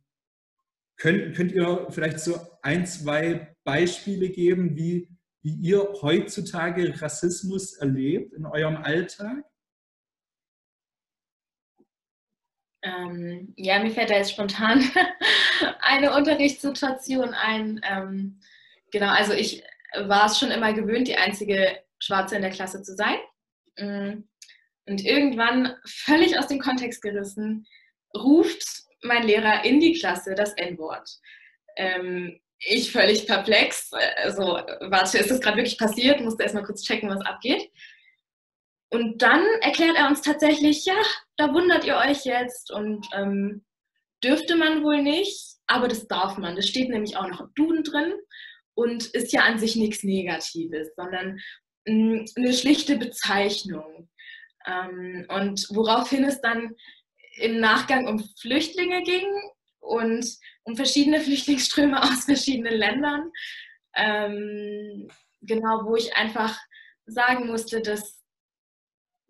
könnt, 0.96 1.34
könnt 1.36 1.52
ihr 1.52 1.86
vielleicht 1.90 2.20
so 2.20 2.36
ein, 2.62 2.86
zwei 2.86 3.56
Beispiele 3.64 4.30
geben, 4.30 4.76
wie, 4.76 5.08
wie 5.42 5.54
ihr 5.54 5.88
heutzutage 6.02 7.00
Rassismus 7.00 7.74
erlebt 7.74 8.32
in 8.34 8.46
eurem 8.46 8.76
Alltag? 8.76 9.44
Ähm, 12.82 13.52
ja, 13.56 13.78
mir 13.78 13.90
fällt 13.90 14.10
da 14.10 14.16
jetzt 14.16 14.32
spontan 14.32 14.90
eine 15.80 16.14
Unterrichtssituation 16.14 17.34
ein. 17.34 17.80
Ähm, 17.84 18.40
genau, 18.90 19.08
also 19.08 19.32
ich 19.32 19.62
war 19.94 20.26
es 20.26 20.38
schon 20.38 20.50
immer 20.50 20.72
gewöhnt, 20.72 21.08
die 21.08 21.16
einzige 21.16 21.78
Schwarze 21.98 22.36
in 22.36 22.42
der 22.42 22.50
Klasse 22.50 22.82
zu 22.82 22.94
sein. 22.94 23.18
Mm, 23.78 24.24
und 24.86 25.04
irgendwann, 25.04 25.76
völlig 25.84 26.38
aus 26.38 26.48
dem 26.48 26.58
Kontext 26.58 27.02
gerissen, 27.02 27.66
ruft 28.16 28.64
mein 29.02 29.24
Lehrer 29.24 29.64
in 29.64 29.80
die 29.80 29.92
Klasse 29.92 30.34
das 30.34 30.52
N-Wort. 30.54 31.08
Ähm, 31.76 32.40
ich 32.58 32.92
völlig 32.92 33.26
perplex. 33.26 33.90
Also, 34.16 34.60
warte, 34.80 35.18
ist 35.18 35.30
das 35.30 35.40
gerade 35.40 35.56
wirklich 35.56 35.78
passiert? 35.78 36.20
Musste 36.20 36.42
erstmal 36.42 36.64
kurz 36.64 36.82
checken, 36.82 37.08
was 37.08 37.24
abgeht. 37.24 37.70
Und 38.90 39.22
dann 39.22 39.44
erklärt 39.60 39.96
er 39.96 40.08
uns 40.08 40.20
tatsächlich, 40.20 40.84
ja, 40.84 41.00
da 41.36 41.54
wundert 41.54 41.84
ihr 41.84 41.96
euch 41.96 42.24
jetzt 42.24 42.72
und 42.72 43.06
ähm, 43.14 43.64
dürfte 44.22 44.56
man 44.56 44.82
wohl 44.82 45.02
nicht, 45.02 45.56
aber 45.66 45.86
das 45.86 46.08
darf 46.08 46.36
man. 46.38 46.56
Das 46.56 46.68
steht 46.68 46.90
nämlich 46.90 47.16
auch 47.16 47.28
noch 47.28 47.40
im 47.40 47.54
Duden 47.54 47.84
drin 47.84 48.12
und 48.74 49.06
ist 49.06 49.32
ja 49.32 49.42
an 49.42 49.58
sich 49.58 49.76
nichts 49.76 50.02
Negatives, 50.02 50.88
sondern 50.96 51.40
mh, 51.86 51.94
mm, 51.94 52.24
eine 52.36 52.52
schlichte 52.52 52.96
Bezeichnung. 52.96 54.08
Ähm, 54.66 55.24
und 55.28 55.66
woraufhin 55.70 56.24
es 56.24 56.40
dann 56.40 56.74
im 57.36 57.60
Nachgang 57.60 58.08
um 58.08 58.18
Flüchtlinge 58.40 59.02
ging 59.02 59.26
und 59.78 60.26
um 60.64 60.76
verschiedene 60.76 61.20
Flüchtlingsströme 61.20 62.02
aus 62.02 62.24
verschiedenen 62.24 62.74
Ländern. 62.74 63.30
Ähm, 63.94 65.08
genau, 65.42 65.84
wo 65.84 65.96
ich 65.96 66.14
einfach 66.16 66.58
sagen 67.06 67.46
musste, 67.46 67.80
das 67.80 68.19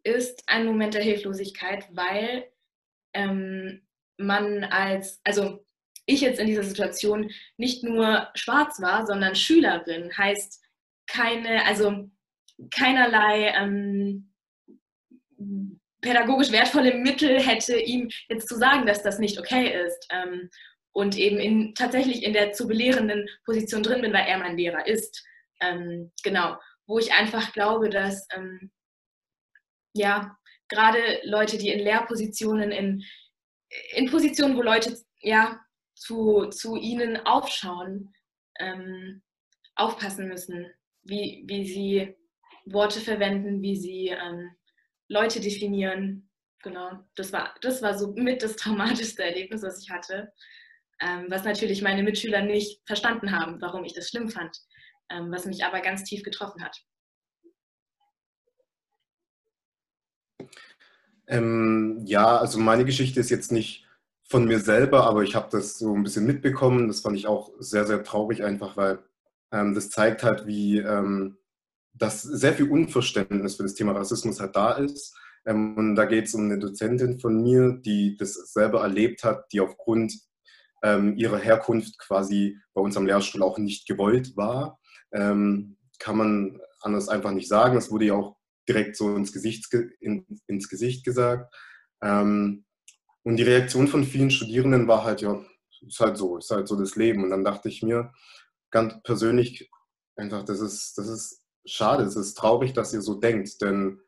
ist 0.02 0.42
ein 0.46 0.66
Moment 0.66 0.94
der 0.94 1.02
Hilflosigkeit, 1.02 1.86
weil 1.92 2.46
ähm, 3.14 3.82
man 4.16 4.64
als, 4.64 5.20
also 5.24 5.64
ich 6.06 6.20
jetzt 6.20 6.40
in 6.40 6.46
dieser 6.46 6.62
Situation 6.62 7.30
nicht 7.56 7.82
nur 7.84 8.28
schwarz 8.34 8.80
war, 8.80 9.06
sondern 9.06 9.34
Schülerin, 9.34 10.16
heißt 10.16 10.62
keine, 11.06 11.64
also 11.66 12.10
keinerlei 12.70 13.52
ähm, 13.56 14.30
pädagogisch 16.00 16.50
wertvolle 16.50 16.94
Mittel 16.94 17.40
hätte, 17.40 17.78
ihm 17.78 18.10
jetzt 18.28 18.48
zu 18.48 18.56
sagen, 18.56 18.86
dass 18.86 19.02
das 19.02 19.18
nicht 19.18 19.38
okay 19.38 19.84
ist. 19.86 20.06
Ähm, 20.10 20.50
und 20.92 21.16
eben 21.16 21.38
in, 21.38 21.74
tatsächlich 21.74 22.24
in 22.24 22.32
der 22.32 22.52
zu 22.52 22.66
belehrenden 22.66 23.28
Position 23.44 23.82
drin 23.82 24.02
bin, 24.02 24.12
weil 24.12 24.26
er 24.26 24.38
mein 24.38 24.56
Lehrer 24.56 24.86
ist. 24.86 25.24
Ähm, 25.60 26.10
genau, 26.24 26.56
wo 26.86 26.98
ich 26.98 27.12
einfach 27.12 27.52
glaube, 27.52 27.90
dass 27.90 28.26
ähm, 28.34 28.72
ja 29.94 30.36
gerade 30.68 30.98
Leute, 31.24 31.58
die 31.58 31.70
in 31.70 31.80
Lehrpositionen 31.80 32.70
in 32.70 33.04
in 33.92 34.10
Positionen, 34.10 34.56
wo 34.56 34.62
Leute 34.62 34.96
ja 35.20 35.60
zu, 35.94 36.46
zu 36.46 36.76
ihnen 36.76 37.18
aufschauen, 37.26 38.12
ähm, 38.58 39.22
aufpassen 39.76 40.28
müssen, 40.28 40.66
wie, 41.02 41.44
wie 41.46 41.66
sie 41.66 42.16
Worte 42.66 43.00
verwenden, 43.00 43.62
wie 43.62 43.76
sie 43.76 44.08
ähm, 44.08 44.50
Leute 45.08 45.40
definieren. 45.40 46.30
Genau, 46.62 46.90
das 47.16 47.32
war, 47.32 47.54
das 47.62 47.80
war 47.80 47.96
so 47.96 48.12
mit 48.12 48.42
das 48.42 48.56
traumatischste 48.56 49.22
Erlebnis, 49.22 49.62
was 49.62 49.82
ich 49.82 49.90
hatte. 49.90 50.32
Ähm, 51.02 51.26
was 51.28 51.44
natürlich 51.44 51.80
meine 51.80 52.02
Mitschüler 52.02 52.42
nicht 52.42 52.82
verstanden 52.86 53.32
haben, 53.32 53.60
warum 53.62 53.84
ich 53.84 53.94
das 53.94 54.10
schlimm 54.10 54.28
fand, 54.28 54.54
ähm, 55.10 55.32
was 55.32 55.46
mich 55.46 55.64
aber 55.64 55.80
ganz 55.80 56.04
tief 56.04 56.22
getroffen 56.22 56.62
hat. 56.62 56.76
Ähm, 61.30 62.02
ja, 62.06 62.38
also 62.38 62.58
meine 62.58 62.84
Geschichte 62.84 63.20
ist 63.20 63.30
jetzt 63.30 63.52
nicht 63.52 63.86
von 64.24 64.46
mir 64.46 64.58
selber, 64.58 65.04
aber 65.04 65.22
ich 65.22 65.36
habe 65.36 65.48
das 65.50 65.78
so 65.78 65.94
ein 65.94 66.02
bisschen 66.02 66.26
mitbekommen. 66.26 66.88
Das 66.88 67.00
fand 67.00 67.16
ich 67.16 67.26
auch 67.26 67.52
sehr, 67.60 67.86
sehr 67.86 68.02
traurig 68.02 68.44
einfach, 68.44 68.76
weil 68.76 68.98
ähm, 69.52 69.74
das 69.74 69.90
zeigt 69.90 70.24
halt, 70.24 70.46
wie 70.46 70.78
ähm, 70.78 71.38
dass 71.94 72.22
sehr 72.22 72.54
viel 72.54 72.70
Unverständnis 72.70 73.56
für 73.56 73.62
das 73.62 73.74
Thema 73.74 73.92
Rassismus 73.92 74.40
halt 74.40 74.56
da 74.56 74.72
ist. 74.72 75.16
Ähm, 75.46 75.76
und 75.76 75.94
da 75.94 76.04
geht 76.04 76.26
es 76.26 76.34
um 76.34 76.44
eine 76.44 76.58
Dozentin 76.58 77.20
von 77.20 77.42
mir, 77.42 77.78
die 77.84 78.16
das 78.16 78.34
selber 78.52 78.82
erlebt 78.82 79.22
hat, 79.22 79.52
die 79.52 79.60
aufgrund 79.60 80.14
ähm, 80.82 81.16
ihrer 81.16 81.38
Herkunft 81.38 81.98
quasi 81.98 82.58
bei 82.74 82.80
uns 82.80 82.96
am 82.96 83.06
Lehrstuhl 83.06 83.42
auch 83.42 83.58
nicht 83.58 83.86
gewollt 83.86 84.36
war. 84.36 84.80
Ähm, 85.12 85.76
kann 85.98 86.16
man 86.16 86.60
anders 86.80 87.08
einfach 87.08 87.32
nicht 87.32 87.48
sagen. 87.48 87.76
Es 87.76 87.90
wurde 87.90 88.06
ja 88.06 88.14
auch 88.14 88.36
direkt 88.68 88.96
so 88.96 89.14
ins 89.16 89.32
Gesicht, 89.32 89.72
in, 90.00 90.26
ins 90.46 90.68
Gesicht 90.68 91.04
gesagt. 91.04 91.54
Ähm, 92.02 92.64
und 93.22 93.36
die 93.36 93.42
Reaktion 93.42 93.88
von 93.88 94.04
vielen 94.04 94.30
Studierenden 94.30 94.88
war 94.88 95.04
halt, 95.04 95.20
ja, 95.20 95.44
ist 95.86 96.00
halt 96.00 96.16
so, 96.16 96.38
ist 96.38 96.50
halt 96.50 96.68
so 96.68 96.76
das 96.76 96.96
Leben. 96.96 97.24
Und 97.24 97.30
dann 97.30 97.44
dachte 97.44 97.68
ich 97.68 97.82
mir 97.82 98.12
ganz 98.70 98.94
persönlich 99.02 99.70
einfach, 100.16 100.44
das 100.44 100.60
ist, 100.60 100.96
das 100.96 101.08
ist 101.08 101.42
schade, 101.64 102.04
es 102.04 102.16
ist 102.16 102.34
traurig, 102.34 102.72
dass 102.72 102.92
ihr 102.92 103.02
so 103.02 103.14
denkt, 103.14 103.60
denn 103.60 104.00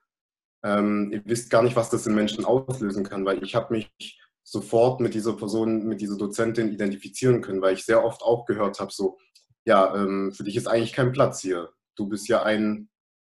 ähm, 0.64 1.10
ihr 1.12 1.22
wisst 1.24 1.50
gar 1.50 1.62
nicht, 1.62 1.76
was 1.76 1.90
das 1.90 2.06
in 2.06 2.14
Menschen 2.14 2.44
auslösen 2.44 3.04
kann, 3.04 3.24
weil 3.24 3.42
ich 3.42 3.54
habe 3.54 3.74
mich 3.74 4.20
sofort 4.44 5.00
mit 5.00 5.14
dieser 5.14 5.34
Person, 5.34 5.86
mit 5.86 6.00
dieser 6.00 6.16
Dozentin 6.16 6.72
identifizieren 6.72 7.40
können, 7.40 7.62
weil 7.62 7.74
ich 7.74 7.84
sehr 7.84 8.04
oft 8.04 8.22
auch 8.22 8.44
gehört 8.44 8.80
habe, 8.80 8.92
so, 8.92 9.18
ja, 9.64 9.94
ähm, 9.94 10.32
für 10.32 10.44
dich 10.44 10.56
ist 10.56 10.66
eigentlich 10.66 10.92
kein 10.92 11.12
Platz 11.12 11.40
hier. 11.40 11.72
Du 11.96 12.08
bist 12.08 12.28
ja 12.28 12.42
ein 12.42 12.88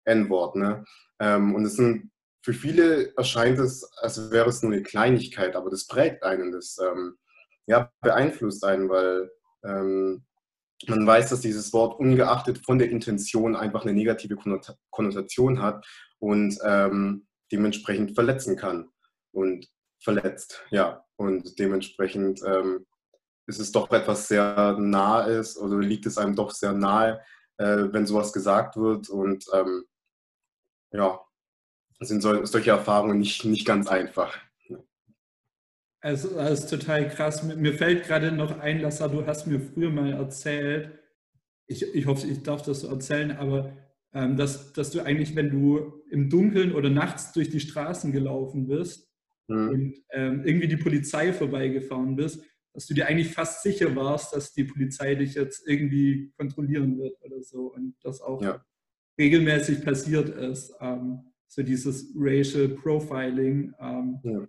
N-Wort, 0.05 0.57
ne? 0.57 0.85
Ähm, 1.21 1.55
und 1.55 1.65
es 1.65 1.77
sind, 1.77 2.11
für 2.43 2.53
viele 2.53 3.15
erscheint 3.17 3.59
es, 3.59 3.85
als 3.99 4.31
wäre 4.31 4.49
es 4.49 4.63
nur 4.63 4.73
eine 4.73 4.83
Kleinigkeit, 4.83 5.57
aber 5.57 5.71
das 5.71 5.87
prägt 5.87 6.23
einen, 6.23 6.53
das 6.53 6.79
ähm, 6.79 7.17
ja, 7.67 7.91
beeinflusst 8.01 8.65
einen, 8.65 8.89
weil 8.89 9.31
ähm, 9.65 10.25
man 10.87 11.07
weiß, 11.07 11.31
dass 11.31 11.41
dieses 11.41 11.73
Wort 11.73 11.99
ungeachtet 11.99 12.65
von 12.65 12.79
der 12.79 12.91
Intention 12.91 13.57
einfach 13.57 13.83
eine 13.83 13.95
negative 13.95 14.37
Konnotation 14.91 15.63
hat 15.63 15.87
und 16.19 16.59
ähm, 16.65 17.27
dementsprechend 17.51 18.15
verletzen 18.15 18.57
kann 18.57 18.91
und 19.33 19.69
verletzt, 20.03 20.65
ja. 20.71 21.03
Und 21.17 21.59
dementsprechend 21.59 22.43
ähm, 22.47 22.87
ist 23.47 23.59
es 23.59 23.73
doch 23.73 23.91
etwas 23.91 24.29
sehr 24.29 24.77
nahes 24.79 25.57
oder 25.57 25.79
liegt 25.79 26.05
es 26.07 26.19
einem 26.19 26.37
doch 26.37 26.51
sehr 26.51 26.73
nahe, 26.73 27.23
äh, 27.57 27.85
wenn 27.91 28.07
sowas 28.07 28.33
gesagt 28.33 28.77
wird 28.77 29.09
und 29.09 29.47
ähm, 29.55 29.85
ja, 30.97 31.21
sind 32.00 32.23
so, 32.23 32.45
solche 32.45 32.71
Erfahrungen 32.71 33.19
nicht, 33.19 33.45
nicht 33.45 33.67
ganz 33.67 33.88
einfach. 33.88 34.38
Also, 36.00 36.35
das 36.35 36.61
ist 36.61 36.71
total 36.71 37.09
krass. 37.09 37.43
Mir 37.43 37.73
fällt 37.73 38.05
gerade 38.05 38.31
noch 38.31 38.61
ein, 38.61 38.81
Lassa, 38.81 39.09
du 39.09 39.26
hast 39.26 39.47
mir 39.47 39.61
früher 39.61 39.91
mal 39.91 40.12
erzählt, 40.12 40.99
ich, 41.67 41.83
ich 41.95 42.07
hoffe, 42.07 42.26
ich 42.29 42.43
darf 42.43 42.62
das 42.62 42.83
so 42.83 42.88
erzählen, 42.88 43.33
aber 43.33 43.73
ähm, 44.12 44.37
dass, 44.37 44.73
dass 44.73 44.91
du 44.91 45.00
eigentlich, 45.00 45.35
wenn 45.35 45.50
du 45.50 46.05
im 46.11 46.31
Dunkeln 46.31 46.73
oder 46.73 46.91
nachts 46.91 47.33
durch 47.33 47.50
die 47.50 47.61
Straßen 47.61 48.12
gelaufen 48.12 48.69
bist 48.69 49.11
mhm. 49.49 49.69
und 49.69 50.05
ähm, 50.12 50.43
irgendwie 50.45 50.69
die 50.69 50.76
Polizei 50.76 51.33
vorbeigefahren 51.33 52.15
bist, 52.15 52.45
dass 52.73 52.87
du 52.87 52.95
dir 52.95 53.09
eigentlich 53.09 53.33
fast 53.33 53.62
sicher 53.62 53.97
warst, 53.97 54.33
dass 54.33 54.53
die 54.53 54.65
Polizei 54.65 55.17
dich 55.17 55.35
jetzt 55.35 55.67
irgendwie 55.67 56.31
kontrollieren 56.37 56.99
wird 56.99 57.21
oder 57.23 57.43
so 57.43 57.73
und 57.75 57.97
das 58.03 58.21
auch 58.21 58.41
ja 58.43 58.65
regelmäßig 59.19 59.85
passiert 59.85 60.29
ist. 60.29 60.75
Ähm, 60.81 61.21
so 61.47 61.63
dieses 61.63 62.13
Racial 62.17 62.69
Profiling. 62.69 63.75
Ähm, 63.81 64.21
ja. 64.23 64.49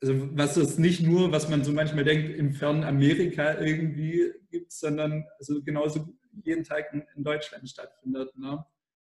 Also 0.00 0.36
was 0.36 0.56
es 0.56 0.78
nicht 0.78 1.02
nur, 1.02 1.30
was 1.30 1.48
man 1.48 1.62
so 1.62 1.72
manchmal 1.72 2.04
denkt, 2.04 2.36
im 2.36 2.54
fernen 2.54 2.84
Amerika 2.84 3.60
irgendwie 3.60 4.32
gibt, 4.50 4.72
sondern 4.72 5.24
also 5.38 5.62
genauso 5.62 6.12
jeden 6.44 6.64
Tag 6.64 6.92
in, 6.92 7.04
in 7.14 7.22
Deutschland 7.22 7.68
stattfindet. 7.68 8.36
Ne? 8.36 8.64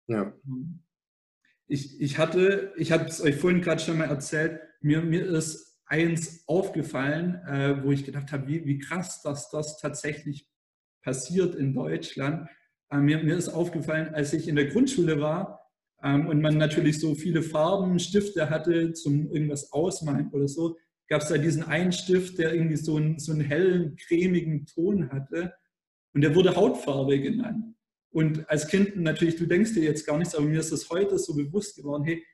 Ja. 0.08 0.32
Ähm, 0.44 0.82
ich, 1.66 2.00
ich 2.00 2.18
hatte, 2.18 2.72
ich 2.76 2.90
habe 2.90 3.04
es 3.04 3.20
euch 3.20 3.36
vorhin 3.36 3.60
gerade 3.60 3.80
schon 3.80 3.98
mal 3.98 4.08
erzählt, 4.08 4.60
mir, 4.80 5.02
mir 5.02 5.24
ist 5.26 5.78
eins 5.86 6.42
aufgefallen, 6.48 7.36
äh, 7.46 7.84
wo 7.84 7.92
ich 7.92 8.04
gedacht 8.04 8.32
habe, 8.32 8.48
wie, 8.48 8.64
wie 8.64 8.78
krass, 8.78 9.22
dass 9.22 9.50
das 9.50 9.78
tatsächlich 9.78 10.48
passiert 11.02 11.54
in 11.54 11.72
Deutschland. 11.74 12.48
Äh, 12.90 12.98
mir, 12.98 13.22
mir 13.22 13.36
ist 13.36 13.48
aufgefallen, 13.48 14.14
als 14.14 14.32
ich 14.32 14.48
in 14.48 14.56
der 14.56 14.66
Grundschule 14.66 15.20
war 15.20 15.60
ähm, 16.02 16.26
und 16.26 16.40
man 16.40 16.58
natürlich 16.58 16.98
so 16.98 17.14
viele 17.14 17.42
Farben, 17.42 17.98
Stifte 17.98 18.50
hatte 18.50 18.92
zum 18.92 19.30
irgendwas 19.32 19.72
ausmalen 19.72 20.30
oder 20.32 20.48
so, 20.48 20.76
gab 21.08 21.22
es 21.22 21.28
da 21.28 21.38
diesen 21.38 21.62
einen 21.62 21.92
Stift, 21.92 22.38
der 22.38 22.54
irgendwie 22.54 22.76
so 22.76 22.96
einen, 22.96 23.18
so 23.18 23.32
einen 23.32 23.42
hellen, 23.42 23.96
cremigen 23.96 24.66
Ton 24.66 25.10
hatte 25.10 25.54
und 26.14 26.22
der 26.22 26.34
wurde 26.34 26.56
Hautfarbe 26.56 27.20
genannt. 27.20 27.74
Und 28.12 28.48
als 28.50 28.66
Kind 28.66 28.96
natürlich, 28.96 29.36
du 29.36 29.46
denkst 29.46 29.74
dir 29.74 29.84
jetzt 29.84 30.04
gar 30.04 30.18
nichts, 30.18 30.34
aber 30.34 30.46
mir 30.46 30.58
ist 30.58 30.72
das 30.72 30.90
heute 30.90 31.18
so 31.18 31.34
bewusst 31.34 31.76
geworden, 31.76 32.04
hey, 32.04 32.24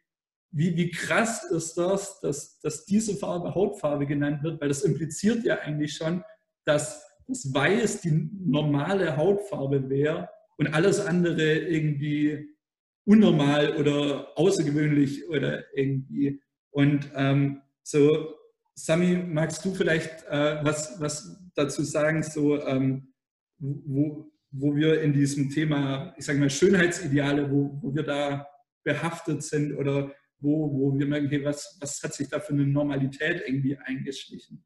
wie, 0.50 0.74
wie 0.74 0.90
krass 0.90 1.44
ist 1.50 1.74
das, 1.74 2.20
dass, 2.20 2.60
dass 2.60 2.86
diese 2.86 3.14
Farbe 3.16 3.54
Hautfarbe 3.54 4.06
genannt 4.06 4.42
wird, 4.42 4.60
weil 4.60 4.68
das 4.68 4.82
impliziert 4.82 5.44
ja 5.44 5.58
eigentlich 5.58 5.94
schon, 5.94 6.22
dass 6.64 7.04
das 7.28 7.52
Weiß 7.52 8.00
die 8.00 8.30
normale 8.38 9.16
Hautfarbe 9.16 9.90
wäre 9.90 10.30
und 10.58 10.68
alles 10.68 11.00
andere 11.00 11.58
irgendwie 11.58 12.56
unnormal 13.04 13.76
oder 13.76 14.36
außergewöhnlich 14.36 15.28
oder 15.28 15.64
irgendwie. 15.74 16.40
Und 16.70 17.10
ähm, 17.14 17.62
so, 17.82 18.34
Sami, 18.74 19.16
magst 19.16 19.64
du 19.64 19.74
vielleicht 19.74 20.24
äh, 20.28 20.58
was, 20.62 21.00
was 21.00 21.38
dazu 21.54 21.82
sagen, 21.82 22.22
so, 22.22 22.60
ähm, 22.66 23.14
wo, 23.58 24.30
wo 24.50 24.74
wir 24.74 25.00
in 25.02 25.12
diesem 25.12 25.50
Thema, 25.50 26.14
ich 26.18 26.24
sage 26.24 26.38
mal, 26.38 26.50
Schönheitsideale, 26.50 27.50
wo, 27.50 27.78
wo 27.80 27.94
wir 27.94 28.02
da 28.02 28.46
behaftet 28.84 29.42
sind 29.42 29.74
oder 29.74 30.12
wo, 30.38 30.70
wo 30.72 30.98
wir 30.98 31.06
merken, 31.06 31.28
hey, 31.28 31.44
was, 31.44 31.78
was 31.80 32.02
hat 32.02 32.14
sich 32.14 32.28
da 32.28 32.40
für 32.40 32.52
eine 32.52 32.66
Normalität 32.66 33.42
irgendwie 33.46 33.76
eingeschlichen? 33.78 34.62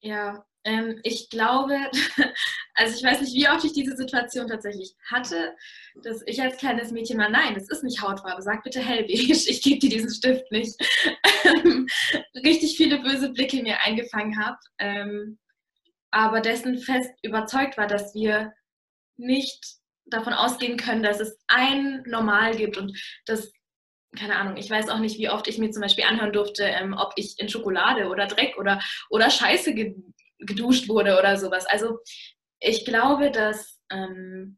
Ja, 0.00 0.44
ähm, 0.64 1.00
ich 1.02 1.30
glaube, 1.30 1.76
also 2.74 2.96
ich 2.96 3.02
weiß 3.02 3.20
nicht, 3.20 3.34
wie 3.34 3.48
oft 3.48 3.64
ich 3.64 3.72
diese 3.72 3.96
Situation 3.96 4.48
tatsächlich 4.48 4.94
hatte, 5.10 5.54
dass 6.02 6.22
ich 6.26 6.40
als 6.40 6.58
kleines 6.58 6.90
Mädchen 6.90 7.16
mal, 7.16 7.30
nein, 7.30 7.54
das 7.54 7.68
ist 7.68 7.82
nicht 7.82 8.02
Hautfarbe, 8.02 8.42
sag 8.42 8.62
bitte 8.64 8.80
hellbeige, 8.80 9.32
ich 9.32 9.62
gebe 9.62 9.78
dir 9.78 9.90
diesen 9.90 10.10
Stift 10.10 10.50
nicht. 10.52 10.74
Ähm, 11.44 11.86
richtig 12.34 12.76
viele 12.76 13.00
böse 13.00 13.30
Blicke 13.30 13.62
mir 13.62 13.80
eingefangen 13.80 14.38
habe, 14.44 14.58
ähm, 14.78 15.38
aber 16.10 16.40
dessen 16.40 16.78
fest 16.78 17.10
überzeugt 17.22 17.76
war, 17.76 17.86
dass 17.86 18.14
wir 18.14 18.52
nicht 19.16 19.78
davon 20.06 20.32
ausgehen 20.32 20.76
können, 20.76 21.02
dass 21.02 21.20
es 21.20 21.38
ein 21.48 22.02
Normal 22.06 22.56
gibt 22.56 22.76
und 22.76 22.98
dass 23.26 23.52
keine 24.18 24.36
Ahnung, 24.36 24.56
ich 24.56 24.70
weiß 24.70 24.88
auch 24.88 24.98
nicht, 24.98 25.18
wie 25.18 25.30
oft 25.30 25.48
ich 25.48 25.58
mir 25.58 25.70
zum 25.70 25.82
Beispiel 25.82 26.04
anhören 26.04 26.32
durfte, 26.32 26.64
ähm, 26.64 26.94
ob 26.98 27.12
ich 27.16 27.38
in 27.38 27.48
Schokolade 27.48 28.08
oder 28.08 28.26
Dreck 28.26 28.58
oder, 28.58 28.80
oder 29.10 29.30
Scheiße 29.30 29.74
ge 29.74 29.94
geduscht 30.40 30.88
wurde 30.88 31.18
oder 31.18 31.36
sowas. 31.36 31.66
Also 31.66 31.98
ich 32.60 32.84
glaube, 32.84 33.32
dass 33.32 33.80
ähm, 33.90 34.56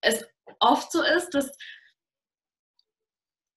es 0.00 0.24
oft 0.58 0.90
so 0.90 1.02
ist, 1.02 1.34
dass 1.34 1.50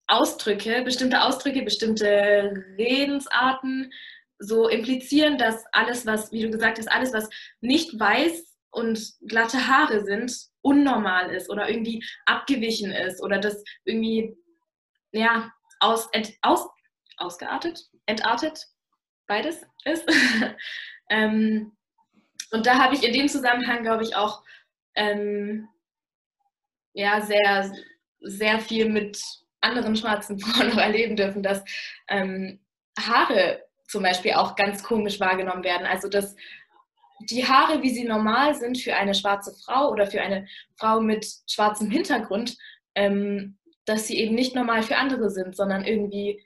Ausdrücke, 0.07 0.81
bestimmte 0.83 1.21
Ausdrücke, 1.21 1.61
bestimmte 1.61 2.51
Redensarten 2.77 3.91
so 4.39 4.67
implizieren, 4.67 5.37
dass 5.37 5.65
alles, 5.71 6.05
was, 6.05 6.31
wie 6.31 6.41
du 6.41 6.51
gesagt 6.51 6.77
hast, 6.77 6.91
alles, 6.91 7.13
was 7.13 7.29
nicht 7.61 7.99
weiß 7.99 8.57
und 8.71 9.13
glatte 9.27 9.67
Haare 9.67 10.03
sind, 10.03 10.33
unnormal 10.61 11.31
ist 11.31 11.49
oder 11.49 11.69
irgendwie 11.69 12.03
abgewichen 12.25 12.91
ist 12.91 13.21
oder 13.21 13.39
das 13.39 13.63
irgendwie 13.85 14.37
ja, 15.17 15.51
aus, 15.79 16.07
ent, 16.11 16.33
aus, 16.41 16.67
ausgeartet, 17.17 17.89
entartet, 18.05 18.67
beides 19.27 19.65
ist. 19.83 20.05
ähm, 21.09 21.75
und 22.51 22.65
da 22.65 22.77
habe 22.77 22.95
ich 22.95 23.03
in 23.03 23.13
dem 23.13 23.27
Zusammenhang, 23.27 23.83
glaube 23.83 24.03
ich, 24.03 24.15
auch 24.15 24.43
ähm, 24.95 25.67
ja, 26.93 27.21
sehr, 27.21 27.71
sehr 28.21 28.59
viel 28.59 28.89
mit 28.89 29.21
anderen 29.61 29.95
schwarzen 29.95 30.39
Frauen 30.39 30.69
noch 30.69 30.77
erleben 30.77 31.15
dürfen, 31.15 31.43
dass 31.43 31.63
ähm, 32.07 32.59
Haare 32.99 33.63
zum 33.87 34.03
Beispiel 34.03 34.33
auch 34.33 34.55
ganz 34.55 34.83
komisch 34.83 35.19
wahrgenommen 35.19 35.63
werden. 35.63 35.87
Also 35.87 36.09
dass 36.09 36.35
die 37.19 37.47
Haare, 37.47 37.81
wie 37.81 37.89
sie 37.89 38.03
normal 38.03 38.53
sind 38.55 38.77
für 38.77 38.95
eine 38.95 39.15
schwarze 39.15 39.55
Frau 39.65 39.89
oder 39.89 40.07
für 40.07 40.21
eine 40.21 40.47
Frau 40.75 41.01
mit 41.01 41.25
schwarzem 41.47 41.89
Hintergrund, 41.89 42.57
ähm, 42.95 43.57
dass 43.87 44.05
sie 44.05 44.17
eben 44.19 44.35
nicht 44.35 44.53
normal 44.53 44.83
für 44.83 44.97
andere 44.97 45.29
sind, 45.29 45.55
sondern 45.55 45.85
irgendwie 45.85 46.45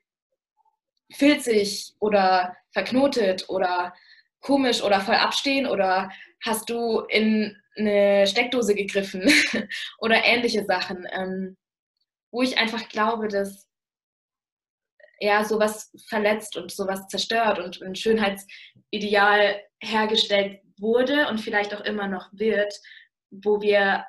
filzig 1.12 1.94
oder 2.00 2.56
verknotet 2.72 3.50
oder 3.50 3.94
komisch 4.40 4.82
oder 4.82 5.02
voll 5.02 5.16
abstehen 5.16 5.66
oder 5.68 6.10
hast 6.44 6.70
du 6.70 7.02
in 7.02 7.58
eine 7.78 8.28
Steckdose 8.28 8.76
gegriffen 8.76 9.30
oder 10.00 10.24
ähnliche 10.24 10.66
Sachen, 10.66 11.08
ähm, 11.12 11.58
wo 12.32 12.42
ich 12.42 12.58
einfach 12.58 12.88
glaube, 12.90 13.28
dass 13.28 13.68
ja 15.20 15.44
sowas 15.44 15.92
verletzt 16.08 16.58
und 16.58 16.72
sowas 16.72 17.08
zerstört 17.08 17.60
und 17.60 17.82
ein 17.82 17.96
Schönheitsideal 17.96 19.62
hergestellt 19.80 20.62
wurde 20.78 21.28
und 21.28 21.40
vielleicht 21.40 21.76
auch 21.76 21.82
immer 21.82 22.08
noch 22.08 22.30
wird, 22.34 22.74
wo 23.30 23.62
wir 23.62 24.06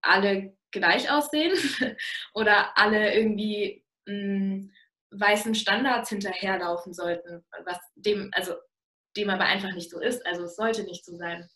alle 0.00 0.55
gleich 0.76 1.10
aussehen 1.10 1.52
oder 2.34 2.76
alle 2.76 3.14
irgendwie 3.14 3.84
mh, 4.06 4.12
hm, 4.12 4.72
weißen 5.10 5.54
Standards 5.54 6.08
hinterherlaufen 6.10 6.92
sollten, 6.92 7.44
was 7.64 7.78
dem, 7.94 8.30
also 8.34 8.54
dem 9.16 9.30
aber 9.30 9.44
einfach 9.44 9.72
nicht 9.72 9.90
so 9.90 10.00
ist. 10.00 10.24
Also 10.26 10.44
es 10.44 10.56
sollte 10.56 10.84
nicht 10.84 11.04
so 11.04 11.16
sein. 11.16 11.48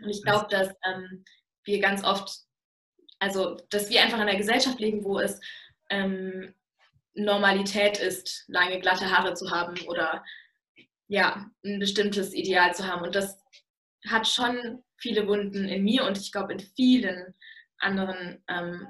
Und 0.00 0.08
ich 0.08 0.22
glaube, 0.22 0.46
dass 0.48 0.68
ähm, 0.86 1.24
wir 1.64 1.80
ganz 1.80 2.02
oft, 2.04 2.30
also 3.18 3.56
dass 3.70 3.90
wir 3.90 4.02
einfach 4.02 4.16
in 4.16 4.28
einer 4.28 4.38
Gesellschaft 4.38 4.80
leben, 4.80 5.04
wo 5.04 5.18
es 5.18 5.40
ähm, 5.90 6.54
Normalität 7.14 7.98
ist, 7.98 8.44
lange 8.48 8.80
glatte 8.80 9.10
Haare 9.10 9.34
zu 9.34 9.50
haben 9.50 9.78
oder 9.86 10.24
ja, 11.08 11.50
ein 11.64 11.78
bestimmtes 11.78 12.32
Ideal 12.32 12.74
zu 12.74 12.86
haben. 12.86 13.02
Und 13.02 13.14
das 13.14 13.38
hat 14.08 14.26
schon 14.26 14.82
viele 14.96 15.26
Wunden 15.26 15.68
in 15.68 15.84
mir 15.84 16.04
und 16.04 16.18
ich 16.18 16.32
glaube 16.32 16.54
in 16.54 16.60
vielen 16.60 17.34
anderen 17.82 18.42
ähm, 18.48 18.88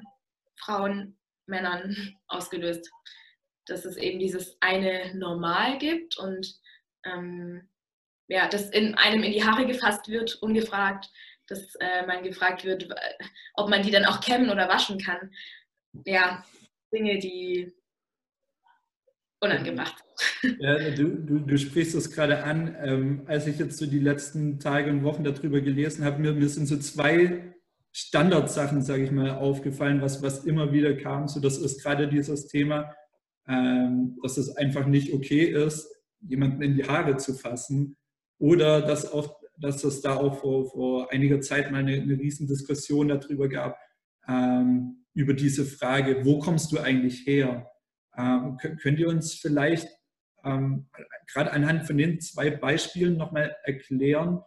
Frauen, 0.56 1.18
Männern 1.46 1.96
ausgelöst, 2.28 2.90
dass 3.66 3.84
es 3.84 3.96
eben 3.96 4.18
dieses 4.18 4.56
eine 4.60 5.14
Normal 5.14 5.78
gibt 5.78 6.16
und 6.18 6.54
ähm, 7.04 7.68
ja, 8.28 8.48
dass 8.48 8.70
in 8.70 8.94
einem 8.94 9.22
in 9.22 9.32
die 9.32 9.44
Haare 9.44 9.66
gefasst 9.66 10.08
wird, 10.08 10.36
ungefragt, 10.36 11.10
dass 11.48 11.74
äh, 11.80 12.06
man 12.06 12.22
gefragt 12.22 12.64
wird, 12.64 12.88
ob 13.54 13.68
man 13.68 13.82
die 13.82 13.90
dann 13.90 14.04
auch 14.04 14.20
kämmen 14.20 14.50
oder 14.50 14.68
waschen 14.68 14.98
kann. 14.98 15.30
Ja, 16.06 16.44
Dinge, 16.92 17.18
die 17.18 17.72
unangebracht 19.40 19.96
sind. 19.98 20.08
Ja, 20.60 20.90
du, 20.90 21.08
du, 21.08 21.38
du 21.40 21.58
sprichst 21.58 21.94
es 21.94 22.10
gerade 22.12 22.44
an. 22.44 22.76
Ähm, 22.80 23.22
als 23.26 23.46
ich 23.46 23.58
jetzt 23.58 23.78
so 23.78 23.86
die 23.86 23.98
letzten 23.98 24.60
Tage 24.60 24.90
und 24.90 25.04
Wochen 25.04 25.24
darüber 25.24 25.60
gelesen 25.60 26.04
habe, 26.04 26.20
mir, 26.20 26.32
mir 26.32 26.48
sind 26.48 26.66
so 26.66 26.78
zwei 26.78 27.54
Standardsachen, 27.92 28.82
sage 28.82 29.04
ich 29.04 29.10
mal, 29.10 29.32
aufgefallen, 29.32 30.00
was, 30.00 30.22
was 30.22 30.44
immer 30.44 30.72
wieder 30.72 30.96
kam. 30.96 31.28
So, 31.28 31.40
das 31.40 31.58
ist 31.58 31.82
gerade 31.82 32.08
dieses 32.08 32.48
Thema, 32.48 32.94
ähm, 33.46 34.18
dass 34.22 34.38
es 34.38 34.56
einfach 34.56 34.86
nicht 34.86 35.12
okay 35.12 35.44
ist, 35.44 35.88
jemanden 36.20 36.62
in 36.62 36.76
die 36.76 36.84
Haare 36.84 37.16
zu 37.16 37.34
fassen 37.34 37.96
oder 38.38 38.80
dass, 38.80 39.12
auch, 39.12 39.36
dass 39.58 39.84
es 39.84 40.00
da 40.00 40.16
auch 40.16 40.40
vor, 40.40 40.70
vor 40.70 41.12
einiger 41.12 41.40
Zeit 41.40 41.70
mal 41.70 41.78
eine, 41.78 42.00
eine 42.00 42.18
Riesendiskussion 42.18 43.08
darüber 43.08 43.48
gab, 43.48 43.78
ähm, 44.26 45.04
über 45.14 45.34
diese 45.34 45.64
Frage, 45.64 46.24
wo 46.24 46.38
kommst 46.38 46.72
du 46.72 46.78
eigentlich 46.78 47.26
her? 47.26 47.70
Ähm, 48.16 48.58
könnt 48.80 48.98
ihr 48.98 49.08
uns 49.08 49.34
vielleicht 49.34 49.88
ähm, 50.44 50.88
gerade 51.32 51.52
anhand 51.52 51.86
von 51.86 51.98
den 51.98 52.20
zwei 52.20 52.50
Beispielen 52.50 53.16
nochmal 53.16 53.56
erklären, 53.64 54.42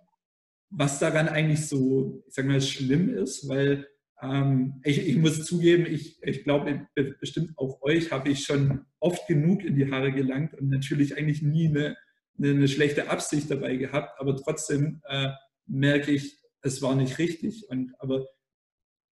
was 0.77 0.99
daran 0.99 1.27
eigentlich 1.27 1.67
so, 1.67 2.23
ich 2.27 2.33
sag 2.33 2.45
mal, 2.45 2.61
schlimm 2.61 3.13
ist? 3.13 3.47
Weil 3.47 3.87
ähm, 4.21 4.81
ich, 4.83 5.07
ich, 5.07 5.17
muss 5.17 5.45
zugeben, 5.45 5.85
ich, 5.85 6.21
ich 6.21 6.43
glaube, 6.43 6.87
bestimmt 7.19 7.51
auch 7.57 7.81
euch 7.81 8.11
habe 8.11 8.29
ich 8.29 8.43
schon 8.43 8.85
oft 8.99 9.27
genug 9.27 9.63
in 9.63 9.75
die 9.75 9.91
Haare 9.91 10.11
gelangt 10.11 10.53
und 10.53 10.69
natürlich 10.69 11.17
eigentlich 11.17 11.41
nie 11.41 11.67
eine 11.67 11.95
eine 12.37 12.67
schlechte 12.67 13.09
Absicht 13.09 13.49
dabei 13.49 13.75
gehabt, 13.75 14.19
aber 14.19 14.35
trotzdem 14.35 15.01
äh, 15.07 15.29
merke 15.67 16.11
ich, 16.11 16.37
es 16.61 16.81
war 16.81 16.95
nicht 16.95 17.17
richtig. 17.17 17.69
Und, 17.69 17.93
aber 17.99 18.25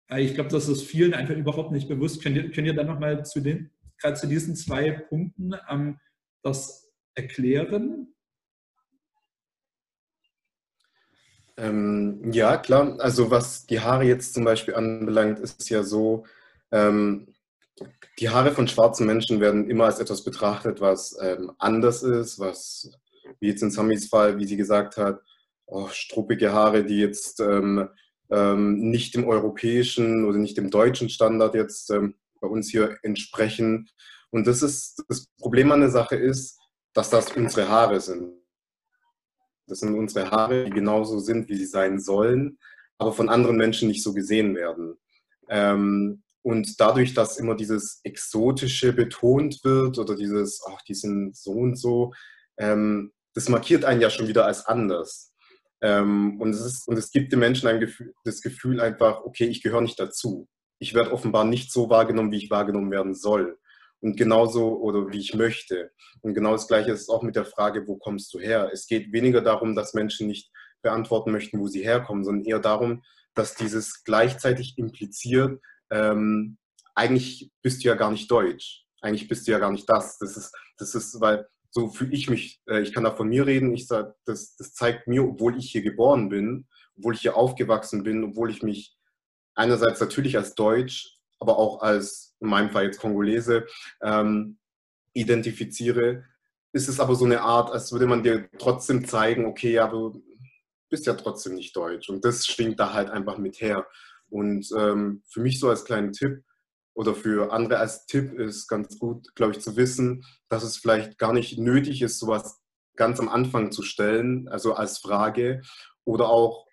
äh, 0.09 0.21
ich 0.21 0.33
glaube, 0.33 0.49
das 0.49 0.67
ist 0.67 0.83
vielen 0.83 1.13
einfach 1.13 1.35
überhaupt 1.35 1.71
nicht 1.71 1.87
bewusst. 1.87 2.21
Könnt 2.21 2.35
ihr, 2.35 2.51
könnt 2.51 2.67
ihr 2.67 2.75
dann 2.75 2.87
nochmal 2.87 3.25
zu 3.25 3.39
den, 3.39 3.71
gerade 3.99 4.15
zu 4.15 4.27
diesen 4.27 4.55
zwei 4.55 4.91
Punkten 4.91 5.53
ähm, 5.69 5.99
das 6.41 6.91
erklären? 7.15 8.12
Ähm, 11.57 12.31
ja, 12.31 12.57
klar. 12.57 12.99
Also 12.99 13.29
was 13.29 13.65
die 13.65 13.79
Haare 13.79 14.05
jetzt 14.05 14.33
zum 14.33 14.43
Beispiel 14.43 14.75
anbelangt, 14.75 15.39
ist 15.39 15.69
ja 15.69 15.83
so, 15.83 16.25
ähm, 16.71 17.27
die 18.19 18.29
Haare 18.29 18.51
von 18.51 18.67
schwarzen 18.67 19.05
Menschen 19.07 19.39
werden 19.39 19.69
immer 19.69 19.85
als 19.85 19.99
etwas 19.99 20.23
betrachtet, 20.23 20.81
was 20.81 21.17
ähm, 21.21 21.51
anders 21.57 22.03
ist, 22.03 22.39
was 22.39 22.91
wie 23.39 23.47
jetzt 23.47 23.63
in 23.63 23.71
Samis 23.71 24.07
Fall, 24.07 24.37
wie 24.37 24.45
sie 24.45 24.57
gesagt 24.57 24.97
hat, 24.97 25.21
oh, 25.65 25.87
struppige 25.89 26.53
Haare, 26.53 26.83
die 26.83 26.99
jetzt 26.99 27.39
ähm, 27.39 27.89
ähm, 28.29 28.89
nicht 28.89 29.15
dem 29.15 29.27
europäischen 29.27 30.25
oder 30.25 30.37
nicht 30.37 30.57
dem 30.57 30.69
deutschen 30.69 31.09
Standard 31.09 31.55
jetzt 31.55 31.89
ähm, 31.91 32.15
bei 32.39 32.47
uns 32.47 32.69
hier 32.69 32.97
entsprechen. 33.03 33.89
Und 34.29 34.47
das 34.47 34.61
ist 34.61 35.03
das 35.07 35.27
Problem 35.39 35.71
an 35.71 35.81
der 35.81 35.89
Sache 35.89 36.15
ist, 36.15 36.59
dass 36.93 37.09
das 37.09 37.31
unsere 37.31 37.69
Haare 37.69 37.99
sind. 38.01 38.33
Das 39.67 39.79
sind 39.79 39.95
unsere 39.95 40.29
Haare, 40.31 40.65
die 40.65 40.71
genauso 40.71 41.19
sind, 41.19 41.49
wie 41.49 41.55
sie 41.55 41.65
sein 41.65 41.99
sollen, 41.99 42.57
aber 42.97 43.13
von 43.13 43.29
anderen 43.29 43.57
Menschen 43.57 43.87
nicht 43.87 44.03
so 44.03 44.13
gesehen 44.13 44.55
werden. 44.55 44.95
Ähm, 45.49 46.23
und 46.41 46.79
dadurch, 46.79 47.13
dass 47.13 47.37
immer 47.37 47.55
dieses 47.55 48.01
Exotische 48.03 48.91
betont 48.91 49.63
wird 49.63 49.97
oder 49.97 50.15
dieses, 50.15 50.61
ach, 50.67 50.81
die 50.81 50.93
sind 50.93 51.35
so 51.35 51.51
und 51.51 51.77
so, 51.77 52.13
ähm, 52.57 53.13
das 53.33 53.49
markiert 53.49 53.85
einen 53.85 54.01
ja 54.01 54.09
schon 54.09 54.27
wieder 54.27 54.45
als 54.45 54.65
anders. 54.65 55.33
Ähm, 55.81 56.39
und, 56.39 56.51
es 56.51 56.61
ist, 56.61 56.87
und 56.87 56.97
es 56.97 57.11
gibt 57.11 57.31
den 57.31 57.39
Menschen 57.39 57.67
ein 57.67 57.79
Gefühl, 57.79 58.13
das 58.25 58.41
Gefühl 58.41 58.79
einfach, 58.79 59.21
okay, 59.23 59.45
ich 59.45 59.63
gehöre 59.63 59.81
nicht 59.81 59.99
dazu. 59.99 60.47
Ich 60.79 60.93
werde 60.93 61.11
offenbar 61.11 61.45
nicht 61.45 61.71
so 61.71 61.89
wahrgenommen, 61.89 62.31
wie 62.31 62.37
ich 62.37 62.49
wahrgenommen 62.49 62.91
werden 62.91 63.15
soll. 63.15 63.57
Und 64.03 64.17
genauso 64.17 64.79
oder 64.81 65.13
wie 65.13 65.19
ich 65.19 65.33
möchte. 65.33 65.91
Und 66.19 66.33
genau 66.33 66.51
das 66.51 66.67
Gleiche 66.67 66.91
ist 66.91 67.07
auch 67.07 67.23
mit 67.23 67.37
der 67.37 67.45
Frage, 67.45 67.87
wo 67.87 67.95
kommst 67.95 68.33
du 68.33 68.39
her? 68.39 68.69
Es 68.73 68.85
geht 68.85 69.13
weniger 69.13 69.39
darum, 69.39 69.75
dass 69.75 69.93
Menschen 69.93 70.27
nicht 70.27 70.51
beantworten 70.81 71.31
möchten, 71.31 71.57
wo 71.57 71.67
sie 71.67 71.85
herkommen, 71.85 72.25
sondern 72.25 72.43
eher 72.43 72.59
darum, 72.59 73.01
dass 73.33 73.55
dieses 73.55 74.03
gleichzeitig 74.03 74.77
impliziert, 74.77 75.61
ähm, 75.89 76.57
eigentlich 76.95 77.49
bist 77.61 77.81
du 77.81 77.87
ja 77.87 77.95
gar 77.95 78.11
nicht 78.11 78.29
deutsch. 78.29 78.85
Eigentlich 78.99 79.29
bist 79.29 79.47
du 79.47 79.53
ja 79.53 79.59
gar 79.59 79.71
nicht 79.71 79.89
das. 79.89 80.17
Das 80.17 80.35
ist, 80.35 80.53
das 80.77 80.95
ist, 80.95 81.21
weil 81.21 81.47
so 81.71 81.87
fühle 81.87 82.11
ich 82.11 82.29
mich, 82.29 82.61
äh, 82.67 82.81
ich 82.81 82.93
kann 82.93 83.05
da 83.05 83.11
von 83.11 83.29
mir 83.29 83.47
reden, 83.47 83.73
ich 83.73 83.87
sage, 83.87 84.15
das, 84.25 84.57
das 84.57 84.73
zeigt 84.73 85.07
mir, 85.07 85.23
obwohl 85.23 85.57
ich 85.57 85.71
hier 85.71 85.81
geboren 85.81 86.27
bin, 86.27 86.67
obwohl 86.97 87.13
ich 87.15 87.21
hier 87.21 87.37
aufgewachsen 87.37 88.03
bin, 88.03 88.21
obwohl 88.25 88.51
ich 88.51 88.63
mich 88.63 88.97
einerseits 89.55 90.01
natürlich 90.01 90.35
als 90.35 90.55
Deutsch, 90.55 91.19
aber 91.39 91.57
auch 91.57 91.81
als, 91.81 92.32
in 92.43 92.49
meinem 92.49 92.69
Fall 92.69 92.85
jetzt 92.85 92.99
Kongolese, 92.99 93.65
ähm, 94.01 94.57
identifiziere, 95.13 96.25
ist 96.73 96.89
es 96.89 96.99
aber 96.99 97.15
so 97.15 97.25
eine 97.25 97.41
Art, 97.41 97.71
als 97.71 97.91
würde 97.91 98.07
man 98.07 98.23
dir 98.23 98.49
trotzdem 98.57 99.05
zeigen, 99.07 99.45
okay, 99.45 99.73
ja, 99.73 99.87
du 99.87 100.23
bist 100.89 101.05
ja 101.05 101.13
trotzdem 101.13 101.55
nicht 101.55 101.75
deutsch. 101.75 102.09
Und 102.09 102.25
das 102.25 102.45
schwingt 102.45 102.79
da 102.79 102.93
halt 102.93 103.09
einfach 103.09 103.37
mit 103.37 103.61
her. 103.61 103.87
Und 104.29 104.67
ähm, 104.77 105.23
für 105.27 105.39
mich 105.39 105.59
so 105.59 105.69
als 105.69 105.85
kleinen 105.85 106.13
Tipp, 106.13 106.43
oder 106.95 107.15
für 107.15 107.51
andere 107.51 107.79
als 107.79 108.05
Tipp 108.05 108.33
ist 108.39 108.67
ganz 108.67 108.99
gut, 108.99 109.33
glaube 109.35 109.53
ich, 109.53 109.59
zu 109.59 109.75
wissen, 109.75 110.23
dass 110.49 110.63
es 110.63 110.77
vielleicht 110.77 111.17
gar 111.17 111.33
nicht 111.33 111.57
nötig 111.57 112.01
ist, 112.01 112.19
sowas 112.19 112.61
ganz 112.95 113.19
am 113.19 113.29
Anfang 113.29 113.71
zu 113.71 113.81
stellen, 113.81 114.47
also 114.47 114.73
als 114.73 114.99
Frage. 114.99 115.61
Oder 116.05 116.29
auch, 116.29 116.67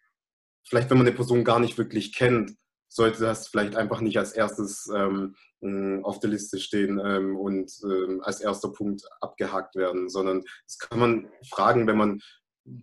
vielleicht 0.68 0.90
wenn 0.90 0.98
man 0.98 1.06
eine 1.06 1.16
Person 1.16 1.44
gar 1.44 1.58
nicht 1.58 1.78
wirklich 1.78 2.14
kennt, 2.14 2.52
sollte 2.90 3.20
das 3.20 3.46
vielleicht 3.46 3.76
einfach 3.76 4.00
nicht 4.00 4.18
als 4.18 4.32
erstes 4.32 4.90
ähm, 4.94 5.36
auf 6.02 6.18
der 6.18 6.30
Liste 6.30 6.58
stehen 6.58 7.00
ähm, 7.02 7.36
und 7.36 7.70
ähm, 7.84 8.20
als 8.24 8.40
erster 8.40 8.72
Punkt 8.72 9.02
abgehakt 9.20 9.76
werden, 9.76 10.08
sondern 10.10 10.42
das 10.66 10.78
kann 10.78 10.98
man 10.98 11.30
fragen, 11.48 11.86
wenn 11.86 11.96
man 11.96 12.20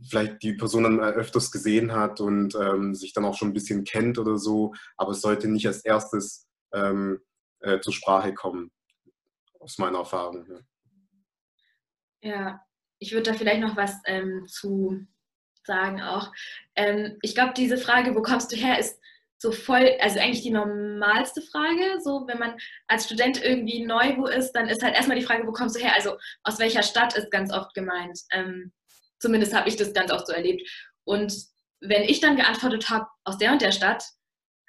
vielleicht 0.09 0.41
die 0.43 0.53
Person 0.53 0.83
dann 0.83 0.99
öfters 0.99 1.51
gesehen 1.51 1.91
hat 1.91 2.21
und 2.21 2.55
ähm, 2.55 2.95
sich 2.95 3.13
dann 3.13 3.25
auch 3.25 3.35
schon 3.35 3.49
ein 3.49 3.53
bisschen 3.53 3.83
kennt 3.83 4.17
oder 4.17 4.37
so, 4.37 4.73
aber 4.95 5.11
es 5.11 5.21
sollte 5.21 5.49
nicht 5.49 5.67
als 5.67 5.83
erstes 5.83 6.47
ähm, 6.73 7.19
äh, 7.59 7.79
zur 7.81 7.93
Sprache 7.93 8.33
kommen, 8.33 8.71
aus 9.59 9.77
meiner 9.77 9.99
Erfahrung. 9.99 10.45
Ja, 12.21 12.29
ja 12.29 12.61
ich 12.99 13.11
würde 13.11 13.31
da 13.31 13.37
vielleicht 13.37 13.61
noch 13.61 13.75
was 13.75 13.99
ähm, 14.05 14.45
zu 14.47 15.05
sagen 15.63 16.01
auch. 16.01 16.31
Ich 17.21 17.35
glaube, 17.35 17.53
diese 17.53 17.77
Frage, 17.77 18.15
wo 18.15 18.21
kommst 18.21 18.53
du 18.53 18.55
her, 18.55 18.79
ist 18.79 19.01
so 19.39 19.51
voll, 19.51 19.91
also 19.99 20.19
eigentlich 20.19 20.43
die 20.43 20.51
normalste 20.51 21.41
Frage. 21.41 22.01
So, 22.01 22.25
wenn 22.27 22.39
man 22.39 22.57
als 22.87 23.05
Student 23.05 23.43
irgendwie 23.43 23.85
neu 23.85 24.17
wo 24.17 24.25
ist, 24.25 24.51
dann 24.53 24.67
ist 24.67 24.83
halt 24.83 24.95
erstmal 24.95 25.17
die 25.17 25.25
Frage, 25.25 25.45
wo 25.47 25.51
kommst 25.51 25.75
du 25.75 25.79
her? 25.79 25.93
Also 25.95 26.17
aus 26.43 26.59
welcher 26.59 26.83
Stadt 26.83 27.15
ist 27.15 27.31
ganz 27.31 27.53
oft 27.53 27.73
gemeint. 27.73 28.19
Ähm, 28.31 28.71
zumindest 29.19 29.53
habe 29.53 29.69
ich 29.69 29.75
das 29.75 29.93
ganz 29.93 30.11
oft 30.11 30.27
so 30.27 30.33
erlebt. 30.33 30.67
Und 31.03 31.33
wenn 31.81 32.03
ich 32.03 32.19
dann 32.19 32.35
geantwortet 32.35 32.89
habe, 32.89 33.07
aus 33.23 33.37
der 33.37 33.51
und 33.51 33.61
der 33.61 33.71
Stadt, 33.71 34.03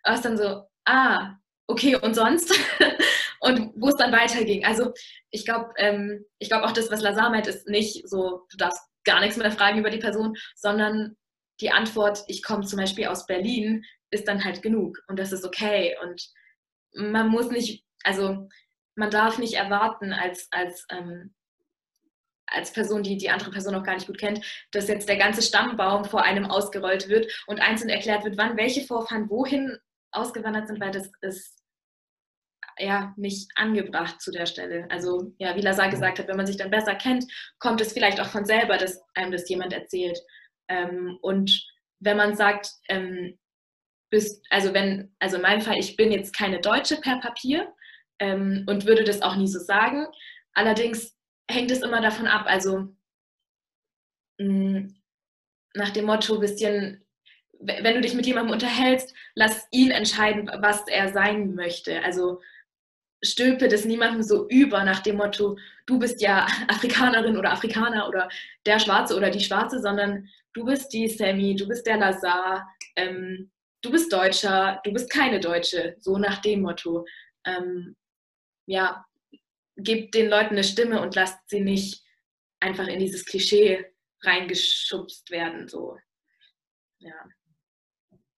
war 0.04 0.14
es 0.14 0.20
dann 0.22 0.36
so, 0.36 0.64
ah, 0.84 1.34
okay, 1.66 1.96
und 1.96 2.14
sonst? 2.14 2.52
und 3.40 3.72
wo 3.76 3.88
es 3.88 3.96
dann 3.96 4.12
weiterging. 4.12 4.64
Also 4.64 4.92
ich 5.30 5.44
glaube, 5.44 5.72
ähm, 5.76 6.24
ich 6.38 6.48
glaube 6.48 6.66
auch 6.66 6.72
das, 6.72 6.90
was 6.90 7.02
Lazar 7.02 7.30
meint, 7.30 7.46
ist 7.46 7.68
nicht 7.68 8.08
so, 8.08 8.46
du 8.50 8.56
darfst 8.56 8.82
gar 9.04 9.20
nichts 9.20 9.36
mehr 9.36 9.50
fragen 9.50 9.78
über 9.78 9.90
die 9.90 9.98
Person, 9.98 10.36
sondern 10.54 11.16
die 11.60 11.70
Antwort, 11.70 12.22
ich 12.28 12.42
komme 12.42 12.64
zum 12.66 12.78
Beispiel 12.78 13.06
aus 13.06 13.26
Berlin, 13.26 13.84
ist 14.10 14.28
dann 14.28 14.44
halt 14.44 14.62
genug 14.62 14.98
und 15.08 15.18
das 15.18 15.32
ist 15.32 15.44
okay. 15.44 15.96
Und 16.02 16.28
man 16.94 17.28
muss 17.28 17.50
nicht, 17.50 17.84
also 18.04 18.48
man 18.94 19.10
darf 19.10 19.38
nicht 19.38 19.54
erwarten 19.54 20.12
als, 20.12 20.48
als, 20.50 20.86
ähm, 20.90 21.34
als 22.46 22.72
Person, 22.72 23.02
die 23.02 23.18
die 23.18 23.30
andere 23.30 23.50
Person 23.50 23.74
noch 23.74 23.84
gar 23.84 23.94
nicht 23.94 24.06
gut 24.06 24.18
kennt, 24.18 24.44
dass 24.72 24.88
jetzt 24.88 25.08
der 25.08 25.18
ganze 25.18 25.42
Stammbaum 25.42 26.04
vor 26.04 26.22
einem 26.22 26.46
ausgerollt 26.46 27.08
wird 27.08 27.30
und 27.46 27.60
einzeln 27.60 27.90
erklärt 27.90 28.24
wird, 28.24 28.38
wann 28.38 28.56
welche 28.56 28.86
Vorfahren 28.86 29.28
wohin 29.28 29.76
ausgewandert 30.10 30.66
sind, 30.66 30.80
weil 30.80 30.90
das 30.90 31.10
ist 31.20 31.58
ja 32.78 33.12
nicht 33.16 33.50
angebracht 33.56 34.20
zu 34.20 34.30
der 34.30 34.46
Stelle. 34.46 34.86
Also 34.90 35.32
ja, 35.38 35.54
wie 35.56 35.60
Lazar 35.60 35.90
gesagt 35.90 36.18
hat, 36.18 36.28
wenn 36.28 36.36
man 36.36 36.46
sich 36.46 36.56
dann 36.56 36.70
besser 36.70 36.94
kennt, 36.94 37.24
kommt 37.58 37.80
es 37.80 37.92
vielleicht 37.92 38.20
auch 38.20 38.28
von 38.28 38.44
selber, 38.44 38.78
dass 38.78 39.02
einem 39.14 39.32
das 39.32 39.48
jemand 39.48 39.72
erzählt. 39.72 40.18
Ähm, 40.68 41.18
und 41.20 41.66
wenn 42.00 42.16
man 42.16 42.36
sagt, 42.36 42.70
ähm, 42.88 43.38
bist, 44.10 44.44
also 44.50 44.74
wenn, 44.74 45.14
also 45.18 45.36
in 45.36 45.42
meinem 45.42 45.60
Fall, 45.60 45.78
ich 45.78 45.96
bin 45.96 46.12
jetzt 46.12 46.36
keine 46.36 46.60
Deutsche 46.60 46.96
per 46.96 47.20
Papier 47.20 47.72
ähm, 48.18 48.64
und 48.66 48.86
würde 48.86 49.04
das 49.04 49.22
auch 49.22 49.36
nie 49.36 49.48
so 49.48 49.58
sagen. 49.58 50.06
Allerdings 50.54 51.16
hängt 51.50 51.70
es 51.70 51.82
immer 51.82 52.00
davon 52.00 52.26
ab, 52.26 52.46
also 52.46 52.88
mh, 54.38 54.80
mm, 54.80 54.94
nach 55.74 55.90
dem 55.90 56.06
Motto, 56.06 56.38
bisschen, 56.40 57.04
wenn 57.60 57.94
du 57.94 58.00
dich 58.00 58.14
mit 58.14 58.26
jemandem 58.26 58.52
unterhältst, 58.52 59.14
lass 59.34 59.66
ihn 59.70 59.90
entscheiden, 59.90 60.50
was 60.60 60.86
er 60.88 61.12
sein 61.12 61.54
möchte. 61.54 62.02
Also 62.02 62.40
stülpe 63.22 63.68
das 63.68 63.84
niemandem 63.84 64.22
so 64.22 64.48
über 64.48 64.84
nach 64.84 65.00
dem 65.00 65.16
Motto, 65.16 65.58
du 65.86 65.98
bist 65.98 66.20
ja 66.20 66.46
Afrikanerin 66.68 67.36
oder 67.36 67.52
Afrikaner 67.52 68.08
oder 68.08 68.28
der 68.66 68.78
Schwarze 68.78 69.16
oder 69.16 69.30
die 69.30 69.40
Schwarze, 69.40 69.80
sondern 69.80 70.28
du 70.52 70.64
bist 70.64 70.92
die 70.92 71.08
Sammy, 71.08 71.54
du 71.56 71.66
bist 71.68 71.86
der 71.86 71.98
Lazar, 71.98 72.68
ähm, 72.96 73.50
du 73.82 73.90
bist 73.90 74.12
Deutscher, 74.12 74.80
du 74.84 74.92
bist 74.92 75.10
keine 75.10 75.40
Deutsche, 75.40 75.96
so 76.00 76.18
nach 76.18 76.40
dem 76.40 76.62
Motto. 76.62 77.06
Ähm, 77.44 77.96
ja, 78.66 79.04
gebt 79.76 80.14
den 80.14 80.28
Leuten 80.28 80.54
eine 80.54 80.64
Stimme 80.64 81.00
und 81.00 81.14
lasst 81.14 81.38
sie 81.48 81.60
nicht 81.60 82.04
einfach 82.60 82.88
in 82.88 82.98
dieses 82.98 83.24
Klischee 83.24 83.84
reingeschubst 84.22 85.30
werden. 85.30 85.68
So. 85.68 85.96
Ja. 86.98 87.14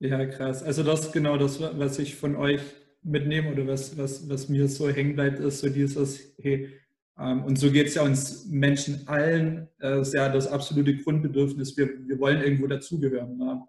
ja, 0.00 0.26
krass. 0.26 0.62
Also 0.62 0.83
das 0.83 1.07
ist 1.07 1.12
genau 1.12 1.37
das, 1.37 1.61
was 1.61 1.98
ich 1.98 2.14
von 2.14 2.37
euch 2.37 2.61
mitnehme 3.03 3.50
oder 3.50 3.66
was, 3.66 3.96
was, 3.96 4.29
was 4.29 4.48
mir 4.48 4.68
so 4.68 4.90
hängen 4.90 5.14
bleibt, 5.14 5.38
ist 5.40 5.61
so 5.61 5.70
dieses, 5.70 6.35
hey, 6.38 6.79
ähm, 7.18 7.44
und 7.44 7.59
so 7.59 7.70
geht 7.70 7.87
es 7.87 7.94
ja 7.94 8.03
uns 8.03 8.46
Menschen 8.46 9.09
allen, 9.09 9.68
äh, 9.81 10.00
ist 10.00 10.12
ja 10.12 10.29
das 10.29 10.46
absolute 10.46 10.96
Grundbedürfnis, 10.96 11.76
wir, 11.76 11.88
wir 12.07 12.18
wollen 12.18 12.42
irgendwo 12.42 12.66
dazugehören. 12.66 13.38
Ne? 13.38 13.66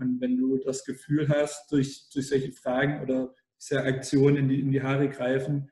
Und 0.00 0.20
wenn 0.20 0.36
du 0.36 0.58
das 0.58 0.84
Gefühl 0.84 1.28
hast, 1.28 1.70
durch, 1.70 2.08
durch 2.12 2.28
solche 2.28 2.52
Fragen 2.52 3.02
oder 3.02 3.34
diese 3.60 3.82
Aktionen 3.82 4.36
in 4.36 4.48
die, 4.48 4.60
in 4.60 4.70
die 4.70 4.82
Haare 4.82 5.08
greifen, 5.08 5.70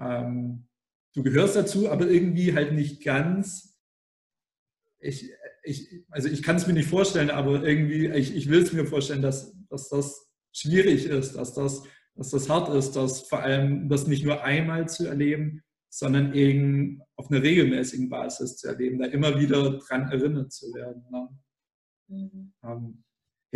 ähm, 0.00 0.68
du 1.14 1.22
gehörst 1.22 1.56
dazu, 1.56 1.90
aber 1.90 2.08
irgendwie 2.08 2.54
halt 2.54 2.72
nicht 2.72 3.02
ganz. 3.02 3.78
Ich, 4.98 5.30
ich, 5.62 6.04
also 6.10 6.28
ich 6.28 6.42
kann 6.42 6.56
es 6.56 6.66
mir 6.66 6.72
nicht 6.72 6.88
vorstellen, 6.88 7.30
aber 7.30 7.62
irgendwie, 7.62 8.06
ich, 8.08 8.34
ich 8.34 8.48
will 8.48 8.62
es 8.62 8.72
mir 8.72 8.86
vorstellen, 8.86 9.22
dass, 9.22 9.54
dass 9.68 9.88
das 9.88 10.30
schwierig 10.52 11.06
ist, 11.06 11.34
dass 11.36 11.54
das, 11.54 11.82
dass 12.14 12.30
das 12.30 12.48
hart 12.48 12.74
ist, 12.74 12.92
dass 12.92 13.28
vor 13.28 13.40
allem 13.40 13.88
das 13.88 14.06
nicht 14.06 14.24
nur 14.24 14.42
einmal 14.42 14.88
zu 14.88 15.06
erleben, 15.06 15.62
sondern 15.90 16.34
eben 16.34 17.00
auf 17.16 17.30
einer 17.30 17.42
regelmäßigen 17.42 18.08
Basis 18.08 18.56
zu 18.56 18.68
erleben, 18.68 18.98
da 18.98 19.06
immer 19.06 19.38
wieder 19.38 19.78
dran 19.78 20.10
erinnert 20.10 20.52
zu 20.52 20.72
werden. 20.74 21.04
Ne? 21.10 21.28
Mhm. 22.08 22.52
Ähm, 22.62 23.04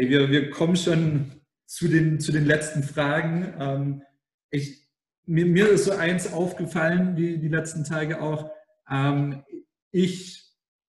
hey, 0.01 0.09
wir, 0.09 0.31
wir 0.31 0.51
kommen 0.51 0.77
schon 0.77 1.31
zu 1.67 1.87
den, 1.87 2.21
zu 2.21 2.33
den 2.33 2.47
letzten 2.47 2.83
Fragen. 2.83 3.55
Ähm, 3.59 4.03
ich, 4.51 4.89
mir, 5.27 5.45
mir, 5.45 5.69
ist 5.69 5.85
so 5.85 5.93
eins 5.93 6.33
aufgefallen, 6.33 7.17
die, 7.17 7.39
die 7.39 7.49
letzten 7.49 7.85
Tage 7.85 8.23
auch. 8.23 8.51
Ähm, 8.91 9.45
ich 9.91 10.43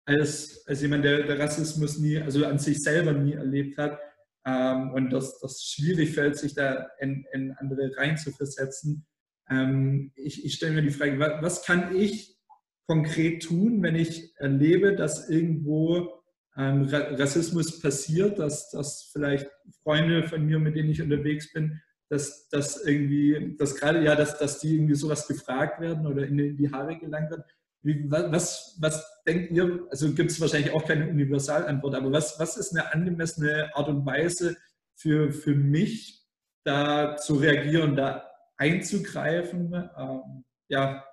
als, 0.04 0.64
als 0.66 0.80
jemand, 0.82 1.04
der, 1.04 1.24
der 1.24 1.38
Rassismus 1.40 1.98
nie, 1.98 2.18
also 2.18 2.46
an 2.46 2.58
sich 2.58 2.82
selber 2.82 3.12
nie 3.12 3.32
erlebt 3.32 3.78
hat, 3.78 3.98
ähm, 4.46 4.92
und 4.92 5.10
das, 5.10 5.40
das 5.40 5.64
schwierig 5.64 6.14
fällt, 6.14 6.38
sich 6.38 6.54
da 6.54 6.88
in, 7.00 7.26
in 7.32 7.52
andere 7.52 7.90
reinzuversetzen. 7.96 9.06
Ähm, 9.50 10.12
ich, 10.14 10.44
ich 10.44 10.54
stelle 10.54 10.74
mir 10.74 10.82
die 10.82 10.90
Frage, 10.90 11.18
was, 11.18 11.42
was 11.42 11.64
kann 11.64 11.96
ich 11.96 12.38
konkret 12.86 13.42
tun, 13.42 13.82
wenn 13.82 13.96
ich 13.96 14.32
erlebe, 14.36 14.94
dass 14.94 15.28
irgendwo 15.28 16.19
ähm, 16.60 16.88
Rassismus 16.92 17.80
passiert, 17.80 18.38
dass, 18.38 18.70
dass 18.70 19.10
vielleicht 19.12 19.48
Freunde 19.82 20.28
von 20.28 20.44
mir, 20.44 20.58
mit 20.58 20.76
denen 20.76 20.90
ich 20.90 21.00
unterwegs 21.00 21.50
bin, 21.52 21.80
dass, 22.10 22.48
dass 22.48 22.84
irgendwie, 22.84 23.56
dass 23.58 23.76
gerade 23.76 24.02
ja, 24.02 24.14
dass, 24.14 24.38
dass 24.38 24.58
die 24.58 24.74
irgendwie 24.74 24.94
sowas 24.94 25.26
gefragt 25.26 25.80
werden 25.80 26.06
oder 26.06 26.26
in 26.26 26.56
die 26.56 26.70
Haare 26.70 26.98
gelangt 26.98 27.30
wird. 27.30 27.44
Wie, 27.82 28.10
was, 28.10 28.76
was 28.78 29.22
denkt 29.26 29.52
ihr, 29.52 29.86
also 29.90 30.12
gibt 30.12 30.30
es 30.30 30.40
wahrscheinlich 30.40 30.72
auch 30.72 30.86
keine 30.86 31.08
Universalantwort, 31.08 31.94
aber 31.94 32.12
was, 32.12 32.38
was 32.38 32.58
ist 32.58 32.72
eine 32.72 32.92
angemessene 32.92 33.74
Art 33.74 33.88
und 33.88 34.04
Weise 34.04 34.56
für, 34.96 35.32
für 35.32 35.54
mich, 35.54 36.20
da 36.62 37.16
zu 37.16 37.36
reagieren, 37.36 37.96
da 37.96 38.30
einzugreifen? 38.58 39.72
Ähm, 39.96 40.44
ja, 40.68 41.04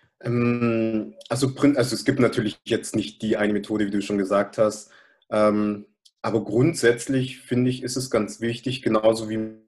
Ähm, 0.00 0.07
also, 0.20 1.14
also 1.28 1.94
es 1.94 2.04
gibt 2.04 2.18
natürlich 2.18 2.58
jetzt 2.64 2.96
nicht 2.96 3.22
die 3.22 3.36
eine 3.36 3.52
Methode, 3.52 3.86
wie 3.86 3.90
du 3.90 4.02
schon 4.02 4.18
gesagt 4.18 4.58
hast. 4.58 4.90
Ähm, 5.30 5.86
aber 6.22 6.44
grundsätzlich 6.44 7.40
finde 7.40 7.70
ich, 7.70 7.82
ist 7.82 7.96
es 7.96 8.10
ganz 8.10 8.40
wichtig, 8.40 8.82
genauso 8.82 9.28
wie 9.28 9.58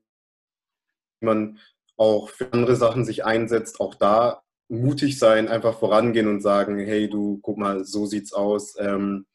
man 1.21 1.59
auch 1.97 2.31
für 2.31 2.53
andere 2.53 2.77
Sachen 2.77 3.05
sich 3.05 3.25
einsetzt, 3.25 3.81
auch 3.81 3.95
da 3.95 4.43
mutig 4.69 5.19
sein, 5.19 5.49
einfach 5.49 5.79
vorangehen 5.79 6.29
und 6.29 6.41
sagen, 6.41 6.79
hey 6.79 7.09
du, 7.09 7.39
guck 7.43 7.59
mal, 7.59 7.85
so 7.85 8.07
sieht's 8.07 8.33
aus. 8.33 8.75
Ähm, 8.79 9.27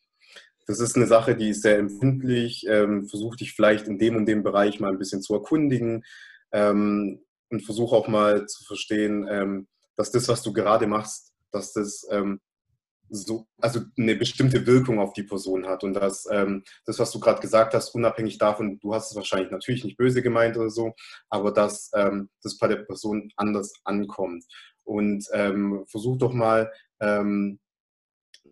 das 0.67 0.79
ist 0.79 0.95
eine 0.95 1.07
Sache, 1.07 1.35
die 1.35 1.49
ist 1.49 1.61
sehr 1.61 1.77
empfindlich. 1.77 2.65
Ähm, 2.67 3.07
versuch 3.07 3.35
dich 3.35 3.53
vielleicht 3.53 3.87
in 3.87 3.99
dem 3.99 4.15
und 4.15 4.25
dem 4.25 4.43
Bereich 4.43 4.79
mal 4.79 4.91
ein 4.91 4.97
bisschen 4.97 5.21
zu 5.21 5.33
erkundigen 5.33 6.03
ähm, 6.51 7.21
und 7.51 7.63
versuch 7.63 7.93
auch 7.93 8.07
mal 8.07 8.47
zu 8.47 8.63
verstehen, 8.65 9.27
ähm, 9.29 9.67
dass 9.95 10.11
das, 10.11 10.27
was 10.27 10.41
du 10.43 10.53
gerade 10.53 10.87
machst, 10.87 11.33
dass 11.51 11.73
das 11.73 12.05
ähm, 12.11 12.39
so, 13.09 13.47
also 13.61 13.81
eine 13.97 14.15
bestimmte 14.15 14.65
Wirkung 14.65 14.99
auf 14.99 15.13
die 15.13 15.23
Person 15.23 15.67
hat 15.67 15.83
und 15.83 15.93
dass 15.93 16.27
ähm, 16.31 16.63
das, 16.85 16.99
was 16.99 17.11
du 17.11 17.19
gerade 17.19 17.41
gesagt 17.41 17.73
hast, 17.73 17.93
unabhängig 17.93 18.37
davon, 18.37 18.79
du 18.79 18.93
hast 18.93 19.11
es 19.11 19.15
wahrscheinlich 19.15 19.51
natürlich 19.51 19.83
nicht 19.83 19.97
böse 19.97 20.21
gemeint 20.21 20.57
oder 20.57 20.69
so, 20.69 20.93
aber 21.29 21.51
dass 21.51 21.91
ähm, 21.93 22.29
das 22.41 22.57
bei 22.57 22.67
der 22.67 22.77
Person 22.77 23.31
anders 23.35 23.73
ankommt. 23.83 24.43
Und 24.83 25.25
ähm, 25.33 25.83
versuch 25.87 26.17
doch 26.17 26.33
mal 26.33 26.71
ähm, 26.99 27.59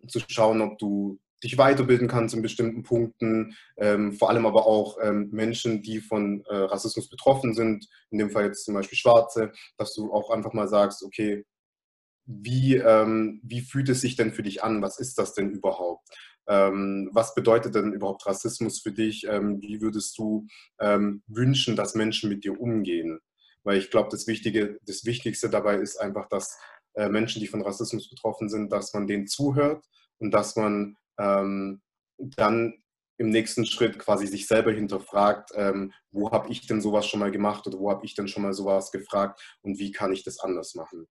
zu 0.08 0.20
schauen, 0.28 0.60
ob 0.60 0.78
du 0.78 1.18
dich 1.44 1.58
weiterbilden 1.58 2.08
kannst 2.08 2.34
in 2.34 2.42
bestimmten 2.42 2.82
Punkten, 2.82 3.54
ähm, 3.76 4.12
vor 4.12 4.30
allem 4.30 4.46
aber 4.46 4.66
auch 4.66 4.98
ähm, 5.02 5.28
Menschen, 5.30 5.82
die 5.82 6.00
von 6.00 6.44
äh, 6.46 6.54
Rassismus 6.54 7.08
betroffen 7.08 7.54
sind, 7.54 7.86
in 8.10 8.18
dem 8.18 8.30
Fall 8.30 8.46
jetzt 8.46 8.64
zum 8.64 8.74
Beispiel 8.74 8.98
Schwarze, 8.98 9.52
dass 9.76 9.94
du 9.94 10.12
auch 10.12 10.30
einfach 10.30 10.52
mal 10.52 10.68
sagst, 10.68 11.02
okay, 11.02 11.44
wie, 12.26 12.76
ähm, 12.76 13.40
wie 13.44 13.60
fühlt 13.60 13.88
es 13.88 14.00
sich 14.00 14.16
denn 14.16 14.32
für 14.32 14.42
dich 14.42 14.64
an? 14.64 14.82
Was 14.82 14.98
ist 14.98 15.18
das 15.18 15.34
denn 15.34 15.50
überhaupt? 15.50 16.08
Ähm, 16.46 17.10
was 17.12 17.34
bedeutet 17.34 17.74
denn 17.74 17.92
überhaupt 17.92 18.26
Rassismus 18.26 18.80
für 18.80 18.92
dich? 18.92 19.26
Ähm, 19.28 19.60
wie 19.60 19.80
würdest 19.80 20.18
du 20.18 20.46
ähm, 20.80 21.22
wünschen, 21.26 21.76
dass 21.76 21.94
Menschen 21.94 22.28
mit 22.28 22.44
dir 22.44 22.58
umgehen? 22.58 23.20
Weil 23.62 23.78
ich 23.78 23.90
glaube, 23.90 24.08
das, 24.10 24.26
das 24.26 25.04
Wichtigste 25.04 25.48
dabei 25.48 25.76
ist 25.76 25.96
einfach, 25.98 26.28
dass 26.28 26.58
äh, 26.94 27.08
Menschen, 27.08 27.40
die 27.40 27.46
von 27.46 27.62
Rassismus 27.62 28.10
betroffen 28.10 28.48
sind, 28.48 28.72
dass 28.72 28.92
man 28.92 29.06
denen 29.06 29.26
zuhört 29.26 29.84
und 30.18 30.32
dass 30.32 30.56
man 30.56 30.96
ähm, 31.18 31.82
dann 32.18 32.74
im 33.16 33.30
nächsten 33.30 33.64
Schritt 33.64 33.98
quasi 33.98 34.26
sich 34.26 34.46
selber 34.46 34.72
hinterfragt, 34.72 35.50
ähm, 35.54 35.92
wo 36.10 36.32
habe 36.32 36.50
ich 36.50 36.66
denn 36.66 36.80
sowas 36.80 37.06
schon 37.06 37.20
mal 37.20 37.30
gemacht 37.30 37.66
oder 37.66 37.78
wo 37.78 37.90
habe 37.90 38.04
ich 38.04 38.14
denn 38.14 38.28
schon 38.28 38.42
mal 38.42 38.52
sowas 38.52 38.90
gefragt 38.90 39.40
und 39.62 39.78
wie 39.78 39.92
kann 39.92 40.12
ich 40.12 40.24
das 40.24 40.40
anders 40.40 40.74
machen. 40.74 41.06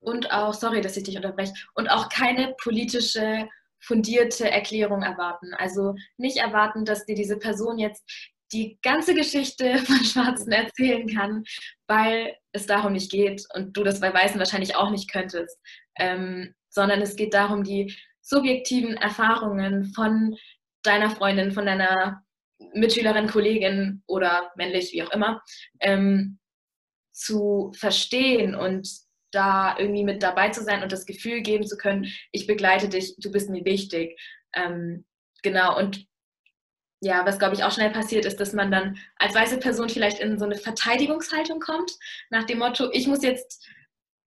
Und 0.00 0.32
auch, 0.32 0.52
sorry, 0.52 0.80
dass 0.80 0.96
ich 0.96 1.04
dich 1.04 1.16
unterbreche, 1.16 1.52
und 1.74 1.88
auch 1.88 2.08
keine 2.08 2.54
politische 2.62 3.48
fundierte 3.80 4.50
Erklärung 4.50 5.02
erwarten. 5.02 5.54
Also 5.54 5.94
nicht 6.16 6.38
erwarten, 6.38 6.84
dass 6.84 7.04
dir 7.04 7.14
diese 7.14 7.38
Person 7.38 7.78
jetzt 7.78 8.02
die 8.52 8.78
ganze 8.82 9.14
Geschichte 9.14 9.78
von 9.86 10.04
Schwarzen 10.04 10.52
erzählen 10.52 11.06
kann, 11.08 11.44
weil 11.86 12.36
es 12.52 12.66
darum 12.66 12.92
nicht 12.92 13.10
geht 13.10 13.46
und 13.54 13.76
du 13.76 13.84
das 13.84 14.00
bei 14.00 14.12
Weißen 14.12 14.38
wahrscheinlich 14.38 14.76
auch 14.76 14.90
nicht 14.90 15.10
könntest, 15.10 15.58
ähm, 15.98 16.54
sondern 16.70 17.00
es 17.02 17.16
geht 17.16 17.34
darum, 17.34 17.62
die 17.62 17.94
subjektiven 18.24 18.96
Erfahrungen 18.96 19.84
von 19.94 20.36
deiner 20.82 21.10
Freundin, 21.10 21.52
von 21.52 21.66
deiner 21.66 22.24
Mitschülerin, 22.72 23.28
Kollegin 23.28 24.02
oder 24.06 24.50
männlich, 24.56 24.92
wie 24.92 25.02
auch 25.02 25.10
immer, 25.12 25.42
ähm, 25.80 26.38
zu 27.12 27.72
verstehen 27.76 28.54
und 28.54 28.88
da 29.30 29.76
irgendwie 29.78 30.04
mit 30.04 30.22
dabei 30.22 30.50
zu 30.50 30.62
sein 30.62 30.82
und 30.82 30.92
das 30.92 31.06
Gefühl 31.06 31.42
geben 31.42 31.66
zu 31.66 31.76
können, 31.76 32.06
ich 32.32 32.46
begleite 32.46 32.88
dich, 32.88 33.16
du 33.18 33.30
bist 33.30 33.50
mir 33.50 33.64
wichtig. 33.64 34.18
Ähm, 34.54 35.04
genau, 35.42 35.78
und 35.78 36.06
ja, 37.00 37.26
was 37.26 37.38
glaube 37.38 37.54
ich 37.54 37.64
auch 37.64 37.72
schnell 37.72 37.90
passiert 37.90 38.24
ist, 38.24 38.40
dass 38.40 38.52
man 38.52 38.70
dann 38.70 38.96
als 39.16 39.34
weiße 39.34 39.58
Person 39.58 39.88
vielleicht 39.88 40.20
in 40.20 40.38
so 40.38 40.44
eine 40.44 40.56
Verteidigungshaltung 40.56 41.60
kommt, 41.60 41.92
nach 42.30 42.44
dem 42.44 42.58
Motto, 42.58 42.90
ich 42.92 43.06
muss 43.06 43.22
jetzt 43.22 43.68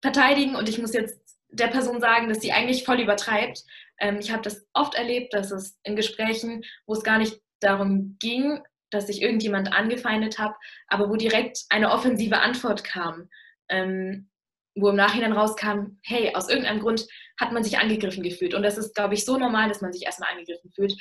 verteidigen 0.02 0.56
und 0.56 0.68
ich 0.68 0.80
muss 0.80 0.94
jetzt 0.94 1.23
der 1.54 1.68
Person 1.68 2.02
sagen, 2.02 2.30
dass 2.30 2.42
sie 2.42 2.52
eigentlich 2.52 2.84
voll 2.84 3.00
übertreibt. 3.00 3.64
Ähm, 4.00 4.18
ich 4.20 4.32
habe 4.32 4.42
das 4.42 4.66
oft 4.74 4.96
erlebt, 4.96 5.34
dass 5.34 5.52
es 5.52 5.80
in 5.84 5.96
Gesprächen, 5.96 6.64
wo 6.86 6.94
es 6.94 7.04
gar 7.04 7.18
nicht 7.18 7.40
darum 7.60 8.18
ging, 8.20 8.60
dass 8.90 9.10
ich 9.10 9.22
irgendjemand 9.22 9.74
angefeindet 9.74 10.38
habe, 10.40 10.56
aber 10.88 11.10
wo 11.10 11.16
direkt 11.16 11.60
eine 11.70 11.92
offensive 11.92 12.40
Antwort 12.40 12.84
kam, 12.84 13.30
ähm, 13.70 14.30
wo 14.76 14.90
im 14.90 14.96
Nachhinein 14.96 15.34
rauskam, 15.34 16.00
hey, 16.04 16.34
aus 16.36 16.50
irgendeinem 16.50 16.80
Grund 16.80 17.08
hat 17.40 17.52
man 17.52 17.64
sich 17.64 17.78
angegriffen 17.78 18.24
gefühlt. 18.24 18.54
Und 18.54 18.64
das 18.64 18.78
ist, 18.78 18.96
glaube 18.96 19.14
ich, 19.14 19.26
so 19.26 19.38
normal, 19.38 19.70
dass 19.70 19.82
man 19.82 19.94
sich 19.94 20.04
erstmal 20.06 20.32
angegriffen 20.32 20.72
fühlt. 20.74 20.94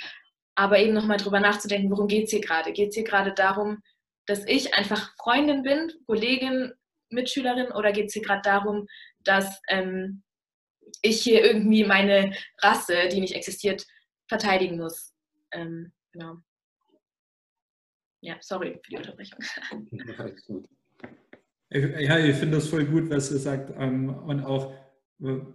Aber 0.55 0.79
eben 0.79 0.93
nochmal 0.93 1.17
drüber 1.17 1.41
nachzudenken, 1.41 1.91
worum 1.91 2.09
geht 2.09 2.25
es 2.25 2.31
hier 2.31 2.43
gerade? 2.43 2.73
Geht 2.73 2.91
es 2.91 2.95
hier 2.95 3.05
gerade 3.05 3.33
darum, 3.33 3.83
dass 4.27 4.47
ich 4.47 4.75
einfach 4.75 5.15
Freundin 5.17 5.63
bin, 5.63 5.91
Kollegin, 6.07 6.73
Mitschülerin 7.09 7.73
oder 7.73 7.93
geht 7.93 8.07
es 8.07 8.13
hier 8.13 8.23
gerade 8.23 8.43
darum, 8.43 8.87
dass 9.21 9.61
ähm, 9.69 10.23
ich 11.03 11.23
hier 11.23 11.45
irgendwie 11.45 11.85
meine 11.85 12.35
Rasse, 12.59 13.09
die 13.11 13.21
nicht 13.21 13.35
existiert, 13.35 13.87
verteidigen 14.29 14.79
muss? 14.79 15.15
Ähm, 15.53 15.93
genau. 16.13 16.39
Ja, 18.21 18.37
sorry 18.41 18.79
für 18.83 18.91
die 18.91 18.97
Unterbrechung. 18.97 19.39
Alles 20.19 20.45
gut. 20.45 20.69
Ja, 21.71 22.19
ich 22.19 22.37
finde 22.37 22.57
das 22.57 22.69
voll 22.69 22.85
gut, 22.85 23.11
was 23.11 23.33
ihr 23.33 23.39
sagt. 23.39 23.73
Ähm, 23.79 24.11
und 24.11 24.45
auch, 24.45 24.75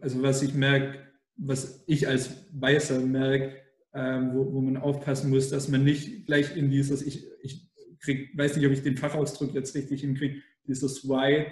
also 0.02 0.22
was 0.22 0.42
ich 0.42 0.54
merke, 0.54 1.08
was 1.36 1.84
ich 1.86 2.08
als 2.08 2.48
Weißer 2.52 3.00
merke, 3.00 3.62
ähm, 3.94 4.34
wo, 4.34 4.52
wo 4.54 4.62
man 4.62 4.78
aufpassen 4.78 5.30
muss, 5.30 5.50
dass 5.50 5.68
man 5.70 5.84
nicht 5.84 6.26
gleich 6.26 6.58
in 6.58 6.72
dieses, 6.72 7.02
ich, 7.02 7.26
ich 7.42 7.70
krieg, 8.00 8.36
weiß 8.38 8.58
nicht, 8.58 8.66
ob 8.66 8.74
ich 8.74 8.84
den 8.84 8.98
Fachausdruck 8.98 9.54
jetzt 9.54 9.76
richtig 9.76 10.02
hinkriege, 10.02 10.42
dieses 10.68 11.08
White 11.08 11.52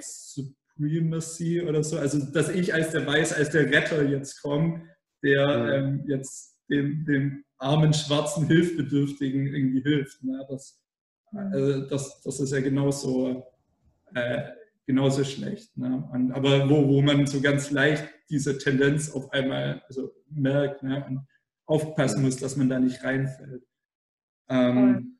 Supremacy 0.77 1.61
oder 1.61 1.83
so, 1.83 1.97
also 1.97 2.19
dass 2.31 2.49
ich 2.49 2.73
als 2.73 2.91
der 2.91 3.05
Weiß, 3.05 3.33
als 3.33 3.49
der 3.49 3.71
Retter 3.71 4.03
jetzt 4.03 4.41
komme, 4.41 4.81
der 5.23 5.73
ähm, 5.73 6.03
jetzt 6.07 6.57
dem, 6.69 7.05
dem 7.05 7.43
armen 7.57 7.93
schwarzen 7.93 8.47
Hilfbedürftigen 8.47 9.47
irgendwie 9.47 9.81
hilft. 9.81 10.23
Ne? 10.23 10.45
Das, 10.49 10.81
also 11.31 11.81
das, 11.87 12.21
das 12.21 12.39
ist 12.39 12.51
ja 12.51 12.59
genauso, 12.59 13.45
äh, 14.13 14.49
genauso 14.85 15.23
schlecht. 15.23 15.75
Ne? 15.77 16.07
Und, 16.11 16.31
aber 16.31 16.69
wo, 16.69 16.87
wo 16.87 17.01
man 17.01 17.25
so 17.25 17.41
ganz 17.41 17.71
leicht 17.71 18.07
diese 18.29 18.57
Tendenz 18.57 19.11
auf 19.11 19.31
einmal 19.31 19.81
also 19.87 20.11
merkt 20.29 20.83
ne? 20.83 21.05
und 21.07 21.27
aufpassen 21.65 22.23
muss, 22.23 22.37
dass 22.37 22.57
man 22.57 22.69
da 22.69 22.79
nicht 22.79 23.03
reinfällt. 23.03 23.63
Ähm, 24.49 25.17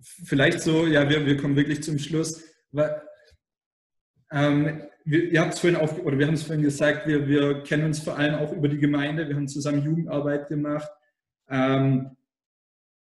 vielleicht 0.00 0.60
so, 0.60 0.86
ja, 0.86 1.08
wir, 1.08 1.24
wir 1.24 1.36
kommen 1.36 1.56
wirklich 1.56 1.82
zum 1.82 1.98
Schluss. 1.98 2.42
Weil, 2.72 3.02
ähm, 4.30 4.82
wir, 5.04 5.32
ihr 5.32 5.40
habt 5.40 5.54
es 5.54 5.60
vorhin 5.60 5.78
auf, 5.78 5.98
oder 6.04 6.18
wir 6.18 6.26
haben 6.26 6.34
es 6.34 6.42
vorhin 6.42 6.64
gesagt, 6.64 7.06
wir, 7.06 7.26
wir 7.26 7.62
kennen 7.62 7.84
uns 7.84 8.00
vor 8.00 8.18
allem 8.18 8.34
auch 8.34 8.52
über 8.52 8.68
die 8.68 8.78
Gemeinde, 8.78 9.28
wir 9.28 9.36
haben 9.36 9.48
zusammen 9.48 9.82
Jugendarbeit 9.82 10.48
gemacht. 10.48 10.90
Ähm, 11.48 12.16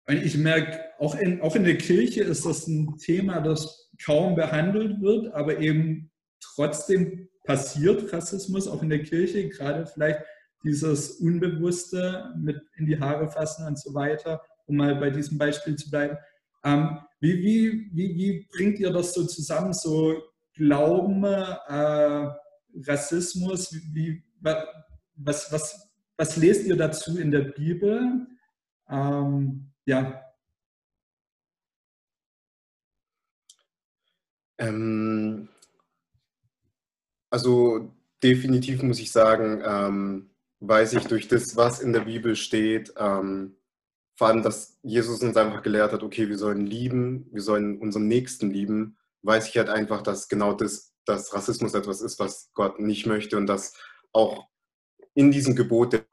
und 0.05 0.17
ich 0.17 0.37
merke, 0.37 0.81
auch 0.99 1.15
in, 1.15 1.41
auch 1.41 1.55
in 1.55 1.63
der 1.63 1.77
Kirche 1.77 2.23
ist 2.23 2.45
das 2.45 2.67
ein 2.67 2.97
Thema, 2.97 3.39
das 3.39 3.89
kaum 4.03 4.35
behandelt 4.35 5.01
wird, 5.01 5.33
aber 5.33 5.59
eben 5.59 6.11
trotzdem 6.41 7.29
passiert 7.45 8.11
Rassismus 8.11 8.67
auch 8.67 8.81
in 8.83 8.89
der 8.89 9.03
Kirche, 9.03 9.47
gerade 9.47 9.85
vielleicht 9.85 10.19
dieses 10.63 11.11
Unbewusste 11.19 12.33
mit 12.37 12.61
in 12.75 12.85
die 12.85 12.99
Haare 12.99 13.29
fassen 13.29 13.65
und 13.65 13.79
so 13.79 13.93
weiter, 13.93 14.41
um 14.65 14.77
mal 14.77 14.95
bei 14.95 15.09
diesem 15.09 15.37
Beispiel 15.37 15.75
zu 15.75 15.89
bleiben. 15.89 16.17
Ähm, 16.65 16.99
wie, 17.19 17.37
wie, 17.41 17.89
wie, 17.93 18.15
wie 18.15 18.47
bringt 18.51 18.79
ihr 18.79 18.91
das 18.91 19.13
so 19.13 19.25
zusammen, 19.25 19.73
so 19.73 20.21
Glauben, 20.53 21.23
äh, 21.23 22.29
Rassismus, 22.87 23.73
wie, 23.93 24.23
was, 25.15 25.51
was, 25.51 25.89
was 26.17 26.37
lest 26.37 26.65
ihr 26.65 26.75
dazu 26.75 27.17
in 27.17 27.31
der 27.31 27.41
Bibel? 27.41 28.27
Ähm, 28.89 29.71
ja. 29.85 30.21
Ähm, 34.57 35.49
also 37.29 37.91
definitiv 38.21 38.83
muss 38.83 38.99
ich 38.99 39.11
sagen, 39.11 39.61
ähm, 39.65 40.29
weiß 40.59 40.93
ich 40.93 41.05
durch 41.05 41.27
das, 41.27 41.55
was 41.57 41.81
in 41.81 41.93
der 41.93 42.01
Bibel 42.01 42.35
steht, 42.35 42.93
ähm, 42.97 43.55
vor 44.15 44.27
allem, 44.27 44.43
dass 44.43 44.79
Jesus 44.83 45.21
uns 45.23 45.35
einfach 45.35 45.63
gelehrt 45.63 45.91
hat, 45.91 46.03
okay, 46.03 46.29
wir 46.29 46.37
sollen 46.37 46.65
lieben, 46.65 47.27
wir 47.31 47.41
sollen 47.41 47.79
unseren 47.79 48.07
Nächsten 48.07 48.51
lieben, 48.51 48.95
weiß 49.23 49.49
ich 49.49 49.57
halt 49.57 49.69
einfach, 49.69 50.01
dass 50.01 50.27
genau 50.27 50.53
das, 50.53 50.93
dass 51.05 51.33
Rassismus 51.33 51.73
etwas 51.73 52.01
ist, 52.01 52.19
was 52.19 52.51
Gott 52.53 52.79
nicht 52.79 53.05
möchte 53.05 53.37
und 53.37 53.47
dass 53.47 53.73
auch 54.11 54.47
in 55.15 55.31
diesem 55.31 55.55
Gebot 55.55 55.93
der 55.93 56.05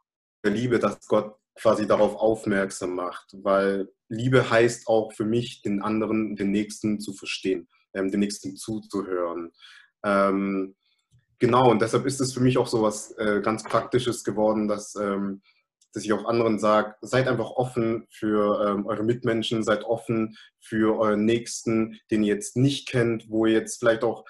Liebe, 0.44 0.78
dass 0.78 1.06
Gott 1.06 1.36
quasi 1.54 1.86
darauf 1.86 2.14
aufmerksam 2.16 2.94
macht, 2.94 3.34
weil 3.42 3.88
Liebe 4.08 4.50
heißt 4.50 4.86
auch 4.86 5.12
für 5.12 5.24
mich, 5.24 5.62
den 5.62 5.82
anderen, 5.82 6.36
den 6.36 6.50
Nächsten 6.50 7.00
zu 7.00 7.12
verstehen, 7.12 7.68
ähm, 7.92 8.10
den 8.10 8.20
Nächsten 8.20 8.56
zuzuhören. 8.56 9.52
Ähm, 10.04 10.74
genau, 11.38 11.70
und 11.70 11.82
deshalb 11.82 12.06
ist 12.06 12.20
es 12.20 12.32
für 12.32 12.40
mich 12.40 12.56
auch 12.56 12.66
so 12.66 12.82
was 12.82 13.12
äh, 13.18 13.40
ganz 13.42 13.62
Praktisches 13.62 14.24
geworden, 14.24 14.68
dass, 14.68 14.94
ähm, 14.96 15.42
dass 15.92 16.04
ich 16.04 16.12
auch 16.12 16.24
anderen 16.24 16.58
sage, 16.58 16.94
seid 17.00 17.28
einfach 17.28 17.50
offen 17.50 18.06
für 18.10 18.66
ähm, 18.66 18.86
eure 18.86 19.02
Mitmenschen, 19.02 19.62
seid 19.62 19.84
offen 19.84 20.36
für 20.60 20.98
euren 20.98 21.24
Nächsten, 21.24 21.98
den 22.10 22.22
ihr 22.22 22.34
jetzt 22.34 22.56
nicht 22.56 22.88
kennt, 22.88 23.28
wo 23.28 23.46
ihr 23.46 23.54
jetzt 23.54 23.78
vielleicht 23.78 24.04
auch 24.04 24.24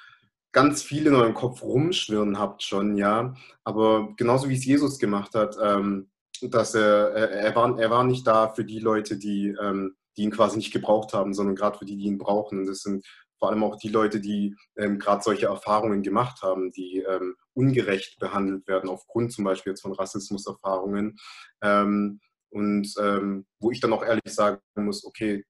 ganz 0.52 0.82
viel 0.82 1.06
in 1.06 1.14
eurem 1.14 1.34
Kopf 1.34 1.62
rumschwirren 1.62 2.38
habt 2.38 2.62
schon, 2.62 2.96
ja. 2.96 3.34
Aber 3.64 4.14
genauso 4.16 4.48
wie 4.48 4.56
es 4.56 4.64
Jesus 4.64 4.98
gemacht 4.98 5.34
hat, 5.34 5.56
ähm, 5.62 6.10
dass 6.42 6.74
er, 6.74 7.12
er, 7.12 7.54
war, 7.54 7.78
er 7.78 7.90
war 7.90 8.04
nicht 8.04 8.26
da 8.26 8.48
für 8.48 8.64
die 8.64 8.80
Leute, 8.80 9.16
die, 9.18 9.54
ähm, 9.60 9.94
die 10.16 10.22
ihn 10.22 10.30
quasi 10.30 10.56
nicht 10.56 10.72
gebraucht 10.72 11.12
haben, 11.12 11.34
sondern 11.34 11.54
gerade 11.54 11.78
für 11.78 11.84
die, 11.84 11.96
die 11.96 12.04
ihn 12.04 12.18
brauchen. 12.18 12.60
Und 12.60 12.66
das 12.66 12.80
sind 12.80 13.04
vor 13.40 13.50
allem 13.50 13.64
auch 13.64 13.76
die 13.76 13.88
Leute, 13.88 14.20
die 14.20 14.54
ähm, 14.76 14.98
gerade 15.00 15.22
solche 15.22 15.46
Erfahrungen 15.46 16.02
gemacht 16.02 16.42
haben, 16.42 16.70
die 16.70 16.98
ähm, 16.98 17.34
ungerecht 17.54 18.20
behandelt 18.20 18.68
werden, 18.68 18.88
aufgrund 18.88 19.32
zum 19.32 19.44
Beispiel 19.44 19.72
jetzt 19.72 19.82
von 19.82 19.92
Rassismuserfahrungen. 19.92 21.18
Ähm, 21.62 22.20
und 22.50 22.94
ähm, 23.00 23.46
wo 23.58 23.70
ich 23.70 23.80
dann 23.80 23.92
auch 23.92 24.04
ehrlich 24.04 24.32
sagen 24.32 24.60
muss, 24.76 25.04
okay, 25.04 25.44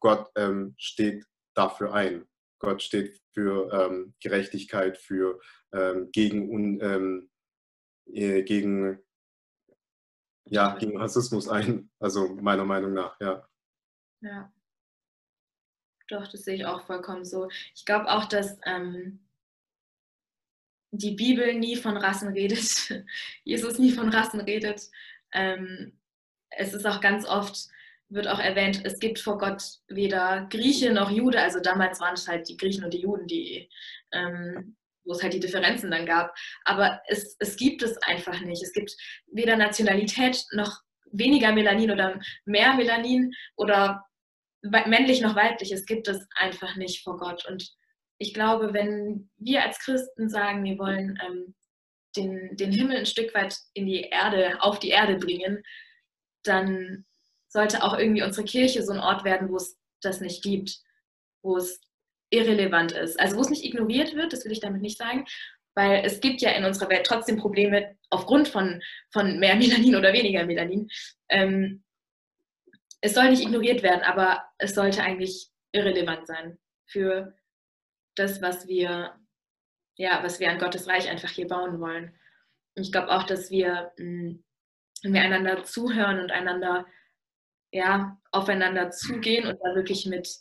Gott 0.00 0.28
ähm, 0.36 0.74
steht 0.78 1.24
dafür 1.54 1.94
ein. 1.94 2.26
Gott 2.58 2.82
steht 2.82 3.20
für 3.32 3.70
ähm, 3.72 4.14
Gerechtigkeit, 4.20 4.98
für 4.98 5.38
gegen, 6.12 6.48
un, 6.50 7.28
äh, 8.12 8.42
gegen 8.44 9.02
ja, 10.46 10.76
gegen 10.76 10.96
Rassismus 10.96 11.48
ein, 11.48 11.90
also 11.98 12.28
meiner 12.36 12.64
Meinung 12.64 12.92
nach, 12.92 13.18
ja. 13.20 13.46
Ja. 14.20 14.53
Doch, 16.08 16.28
das 16.28 16.44
sehe 16.44 16.56
ich 16.56 16.66
auch 16.66 16.84
vollkommen 16.86 17.24
so. 17.24 17.48
Ich 17.74 17.84
glaube 17.84 18.10
auch, 18.10 18.26
dass 18.26 18.58
ähm, 18.66 19.20
die 20.90 21.12
Bibel 21.12 21.54
nie 21.54 21.76
von 21.76 21.96
Rassen 21.96 22.28
redet, 22.28 23.04
Jesus 23.44 23.78
nie 23.78 23.90
von 23.90 24.10
Rassen 24.10 24.40
redet. 24.40 24.82
Ähm, 25.32 25.98
es 26.50 26.74
ist 26.74 26.86
auch 26.86 27.00
ganz 27.00 27.26
oft, 27.26 27.68
wird 28.08 28.28
auch 28.28 28.38
erwähnt, 28.38 28.82
es 28.84 29.00
gibt 29.00 29.18
vor 29.18 29.38
Gott 29.38 29.62
weder 29.88 30.46
Grieche 30.50 30.92
noch 30.92 31.10
Jude, 31.10 31.40
also 31.40 31.58
damals 31.60 32.00
waren 32.00 32.14
es 32.14 32.28
halt 32.28 32.48
die 32.48 32.56
Griechen 32.56 32.84
und 32.84 32.94
die 32.94 33.00
Juden, 33.00 33.26
die 33.26 33.68
ähm, 34.12 34.76
wo 35.04 35.12
es 35.12 35.22
halt 35.22 35.34
die 35.34 35.40
Differenzen 35.40 35.90
dann 35.90 36.06
gab. 36.06 36.34
Aber 36.64 37.00
es, 37.08 37.36
es 37.38 37.56
gibt 37.56 37.82
es 37.82 37.96
einfach 37.98 38.40
nicht. 38.40 38.62
Es 38.62 38.72
gibt 38.72 38.96
weder 39.26 39.56
Nationalität 39.56 40.44
noch 40.52 40.80
weniger 41.12 41.52
Melanin 41.52 41.90
oder 41.90 42.20
mehr 42.44 42.74
Melanin 42.74 43.32
oder 43.56 44.04
männlich 44.64 45.20
noch 45.20 45.36
weiblich. 45.36 45.72
Es 45.72 45.86
gibt 45.86 46.08
es 46.08 46.26
einfach 46.34 46.76
nicht 46.76 47.02
vor 47.02 47.18
Gott. 47.18 47.44
Und 47.46 47.70
ich 48.18 48.34
glaube, 48.34 48.72
wenn 48.72 49.30
wir 49.36 49.62
als 49.62 49.78
Christen 49.78 50.28
sagen, 50.28 50.64
wir 50.64 50.78
wollen 50.78 51.18
ähm, 51.24 51.54
den, 52.16 52.56
den 52.56 52.72
Himmel 52.72 52.98
ein 52.98 53.06
Stück 53.06 53.34
weit 53.34 53.56
in 53.74 53.86
die 53.86 54.02
Erde, 54.02 54.62
auf 54.62 54.78
die 54.78 54.90
Erde 54.90 55.16
bringen, 55.16 55.62
dann 56.44 57.04
sollte 57.48 57.82
auch 57.82 57.98
irgendwie 57.98 58.22
unsere 58.22 58.46
Kirche 58.46 58.82
so 58.82 58.92
ein 58.92 59.00
Ort 59.00 59.24
werden, 59.24 59.50
wo 59.50 59.56
es 59.56 59.78
das 60.00 60.20
nicht 60.20 60.42
gibt, 60.42 60.78
wo 61.42 61.56
es 61.56 61.80
irrelevant 62.30 62.92
ist. 62.92 63.18
Also 63.20 63.36
wo 63.36 63.40
es 63.40 63.50
nicht 63.50 63.64
ignoriert 63.64 64.14
wird, 64.14 64.32
das 64.32 64.44
will 64.44 64.52
ich 64.52 64.60
damit 64.60 64.82
nicht 64.82 64.98
sagen, 64.98 65.24
weil 65.76 66.04
es 66.04 66.20
gibt 66.20 66.40
ja 66.40 66.50
in 66.50 66.64
unserer 66.64 66.90
Welt 66.90 67.06
trotzdem 67.06 67.36
Probleme 67.36 67.96
aufgrund 68.10 68.48
von, 68.48 68.82
von 69.12 69.38
mehr 69.38 69.56
Melanin 69.56 69.96
oder 69.96 70.12
weniger 70.12 70.44
Melanin. 70.44 70.88
Ähm, 71.28 71.83
es 73.04 73.12
soll 73.12 73.28
nicht 73.28 73.42
ignoriert 73.42 73.82
werden, 73.82 74.00
aber 74.00 74.42
es 74.56 74.74
sollte 74.74 75.02
eigentlich 75.02 75.50
irrelevant 75.72 76.26
sein 76.26 76.58
für 76.86 77.36
das, 78.14 78.40
was 78.40 78.66
wir, 78.66 79.14
ja, 79.96 80.22
was 80.22 80.40
wir 80.40 80.50
an 80.50 80.58
Gottes 80.58 80.88
Reich 80.88 81.10
einfach 81.10 81.28
hier 81.28 81.46
bauen 81.46 81.80
wollen. 81.80 82.18
Und 82.74 82.82
ich 82.82 82.92
glaube 82.92 83.10
auch, 83.10 83.24
dass 83.24 83.50
wir, 83.50 83.92
hm, 83.98 84.42
wenn 85.02 85.12
wir 85.12 85.20
einander 85.20 85.64
zuhören 85.64 86.18
und 86.18 86.32
einander, 86.32 86.86
ja, 87.72 88.18
aufeinander 88.32 88.90
zugehen 88.90 89.48
und 89.48 89.58
da 89.62 89.74
wirklich 89.74 90.06
mit, 90.06 90.38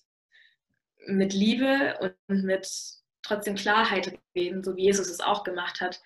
mit 1.08 1.34
Liebe 1.34 2.16
und 2.30 2.44
mit 2.46 2.66
trotzdem 3.24 3.56
Klarheit 3.56 4.18
reden, 4.38 4.64
so 4.64 4.78
wie 4.78 4.84
Jesus 4.84 5.10
es 5.10 5.20
auch 5.20 5.44
gemacht 5.44 5.82
hat, 5.82 6.02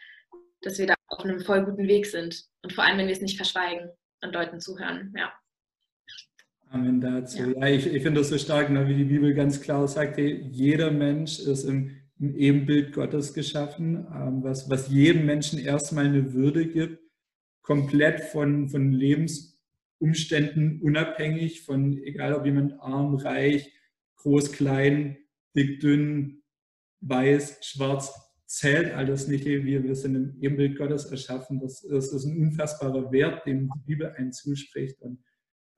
dass 0.61 0.79
wir 0.79 0.87
da 0.87 0.95
auf 1.09 1.23
einem 1.23 1.39
voll 1.41 1.63
guten 1.65 1.87
Weg 1.87 2.07
sind. 2.07 2.47
Und 2.63 2.73
vor 2.73 2.83
allem, 2.83 2.97
wenn 2.97 3.05
wir 3.05 3.13
es 3.13 3.21
nicht 3.21 3.37
verschweigen 3.37 3.91
und 4.23 4.33
Leuten 4.33 4.59
zuhören. 4.59 5.13
Ja. 5.15 5.31
Amen 6.69 6.99
dazu. 6.99 7.37
Ja, 7.39 7.67
ja 7.67 7.67
ich, 7.67 7.87
ich 7.87 8.03
finde 8.03 8.21
das 8.21 8.29
so 8.29 8.37
stark, 8.37 8.69
ne, 8.69 8.87
wie 8.87 8.95
die 8.95 9.05
Bibel 9.05 9.33
ganz 9.33 9.61
klar 9.61 9.87
sagt, 9.87 10.17
jeder 10.17 10.91
Mensch 10.91 11.39
ist 11.39 11.63
im, 11.63 11.91
im 12.19 12.35
Ebenbild 12.35 12.93
Gottes 12.93 13.33
geschaffen, 13.33 14.07
ähm, 14.13 14.43
was, 14.43 14.69
was 14.69 14.89
jedem 14.89 15.25
Menschen 15.25 15.59
erstmal 15.59 16.05
eine 16.05 16.33
Würde 16.33 16.67
gibt, 16.67 16.99
komplett 17.61 18.21
von, 18.21 18.67
von 18.69 18.91
Lebensumständen 18.91 20.81
unabhängig, 20.81 21.61
von 21.61 21.97
egal 22.03 22.33
ob 22.33 22.45
jemand 22.45 22.79
arm, 22.79 23.15
reich, 23.15 23.71
groß, 24.17 24.51
klein, 24.51 25.17
dick, 25.55 25.79
dünn, 25.79 26.43
weiß, 27.01 27.59
schwarz, 27.61 28.13
zählt 28.45 28.93
alles 28.93 29.27
nicht. 29.27 29.45
Wir, 29.45 29.83
wir 29.83 29.95
sind 29.95 30.15
im 30.15 30.37
Ebenbild 30.41 30.77
Gottes 30.77 31.05
erschaffen. 31.05 31.59
Das, 31.59 31.81
das 31.81 32.13
ist 32.13 32.25
ein 32.25 32.37
unfassbarer 32.37 33.11
Wert, 33.11 33.45
dem 33.45 33.69
die 33.69 33.85
Bibel 33.85 34.11
einen 34.11 34.31
zuspricht. 34.31 35.01
Und 35.01 35.19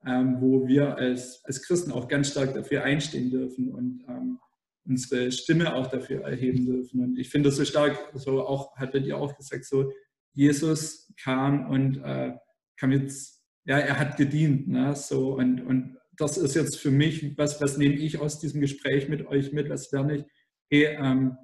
wo 0.02 0.66
wir 0.66 0.96
als, 0.96 1.44
als 1.44 1.62
Christen 1.62 1.92
auch 1.92 2.08
ganz 2.08 2.30
stark 2.30 2.54
dafür 2.54 2.84
einstehen 2.84 3.30
dürfen 3.30 3.68
und 3.68 4.02
ähm, 4.08 4.38
unsere 4.86 5.30
Stimme 5.30 5.74
auch 5.74 5.88
dafür 5.88 6.22
erheben 6.22 6.66
dürfen. 6.66 7.02
Und 7.02 7.18
ich 7.18 7.28
finde 7.28 7.48
das 7.48 7.56
so 7.56 7.64
stark, 7.64 7.98
so 8.14 8.46
auch, 8.46 8.76
hattet 8.76 9.06
ihr 9.06 9.16
auch 9.16 9.36
gesagt, 9.36 9.64
so 9.64 9.92
Jesus 10.32 11.12
kam 11.22 11.68
und 11.68 11.98
äh, 12.02 12.32
kam 12.76 12.92
jetzt, 12.92 13.42
ja, 13.64 13.78
er 13.78 13.98
hat 13.98 14.16
gedient, 14.16 14.68
ne? 14.68 14.94
so 14.96 15.34
und, 15.34 15.60
und 15.60 15.98
das 16.16 16.36
ist 16.38 16.54
jetzt 16.54 16.78
für 16.78 16.90
mich, 16.90 17.36
was, 17.38 17.60
was 17.60 17.78
nehme 17.78 17.94
ich 17.94 18.18
aus 18.18 18.38
diesem 18.38 18.60
Gespräch 18.60 19.08
mit 19.08 19.26
euch 19.26 19.52
mit, 19.52 19.68
was 19.70 19.90
lerne 19.90 20.16
ich? 20.16 20.24
Hey, 20.70 20.96
ähm, 20.98 21.36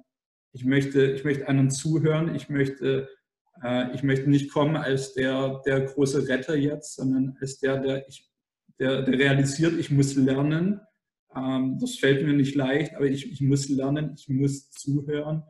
ich 0.53 0.65
möchte, 0.65 1.11
ich 1.11 1.23
möchte 1.23 1.47
anderen 1.47 1.71
zuhören, 1.71 2.33
ich 2.35 2.49
möchte, 2.49 3.09
äh, 3.63 3.93
ich 3.93 4.03
möchte 4.03 4.29
nicht 4.29 4.51
kommen 4.51 4.75
als 4.75 5.13
der, 5.13 5.61
der 5.65 5.81
große 5.81 6.27
Retter 6.27 6.55
jetzt, 6.55 6.95
sondern 6.95 7.37
als 7.39 7.59
der, 7.59 7.77
der 7.77 8.07
ich 8.07 8.29
der, 8.79 9.01
der 9.03 9.17
realisiert, 9.17 9.77
ich 9.79 9.91
muss 9.91 10.15
lernen. 10.15 10.81
Ähm, 11.35 11.77
das 11.79 11.95
fällt 11.95 12.25
mir 12.25 12.33
nicht 12.33 12.55
leicht, 12.55 12.95
aber 12.95 13.05
ich, 13.05 13.31
ich 13.31 13.41
muss 13.41 13.69
lernen, 13.69 14.15
ich 14.17 14.29
muss 14.29 14.71
zuhören 14.71 15.43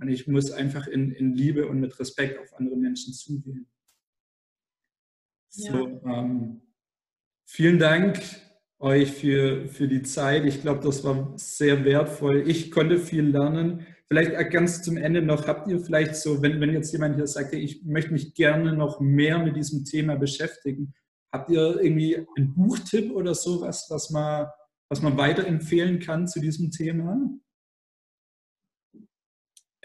und 0.00 0.08
ich 0.08 0.26
muss 0.26 0.50
einfach 0.50 0.86
in, 0.86 1.12
in 1.12 1.34
Liebe 1.34 1.68
und 1.68 1.80
mit 1.80 1.98
Respekt 1.98 2.38
auf 2.38 2.54
andere 2.54 2.76
Menschen 2.76 3.12
zugehen. 3.12 3.68
So, 5.48 5.88
ja. 5.88 6.20
ähm, 6.20 6.62
vielen 7.44 7.78
Dank 7.78 8.20
euch 8.78 9.12
für, 9.12 9.68
für 9.68 9.88
die 9.88 10.02
Zeit. 10.02 10.44
Ich 10.44 10.60
glaube, 10.60 10.80
das 10.82 11.04
war 11.04 11.32
sehr 11.36 11.84
wertvoll. 11.84 12.48
Ich 12.48 12.70
konnte 12.70 12.98
viel 12.98 13.24
lernen. 13.24 13.86
Vielleicht 14.06 14.50
ganz 14.50 14.82
zum 14.82 14.96
Ende 14.96 15.22
noch, 15.22 15.46
habt 15.46 15.68
ihr 15.68 15.80
vielleicht 15.80 16.16
so, 16.16 16.42
wenn, 16.42 16.60
wenn 16.60 16.72
jetzt 16.72 16.92
jemand 16.92 17.16
hier 17.16 17.26
sagt, 17.26 17.54
ich 17.54 17.84
möchte 17.84 18.12
mich 18.12 18.34
gerne 18.34 18.74
noch 18.74 19.00
mehr 19.00 19.38
mit 19.38 19.56
diesem 19.56 19.84
Thema 19.84 20.16
beschäftigen, 20.16 20.92
Habt 21.34 21.50
ihr 21.50 21.80
irgendwie 21.80 22.24
einen 22.36 22.54
Buchtipp 22.54 23.10
oder 23.10 23.34
sowas, 23.34 23.86
was 23.90 24.10
man, 24.10 24.46
was 24.88 25.02
man 25.02 25.18
weiterempfehlen 25.18 25.98
kann 25.98 26.28
zu 26.28 26.38
diesem 26.38 26.70
Thema? 26.70 27.28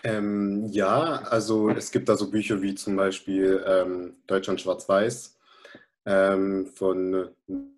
Ähm, 0.04 0.68
ja, 0.68 1.24
also 1.24 1.72
es 1.72 1.90
gibt 1.90 2.08
da 2.08 2.16
so 2.16 2.30
Bücher 2.30 2.62
wie 2.62 2.76
zum 2.76 2.96
Beispiel 2.96 3.64
ähm, 3.66 4.18
Deutschland 4.28 4.62
Schwarz-Weiß 4.62 5.40
ähm, 6.06 6.68
von 6.68 7.30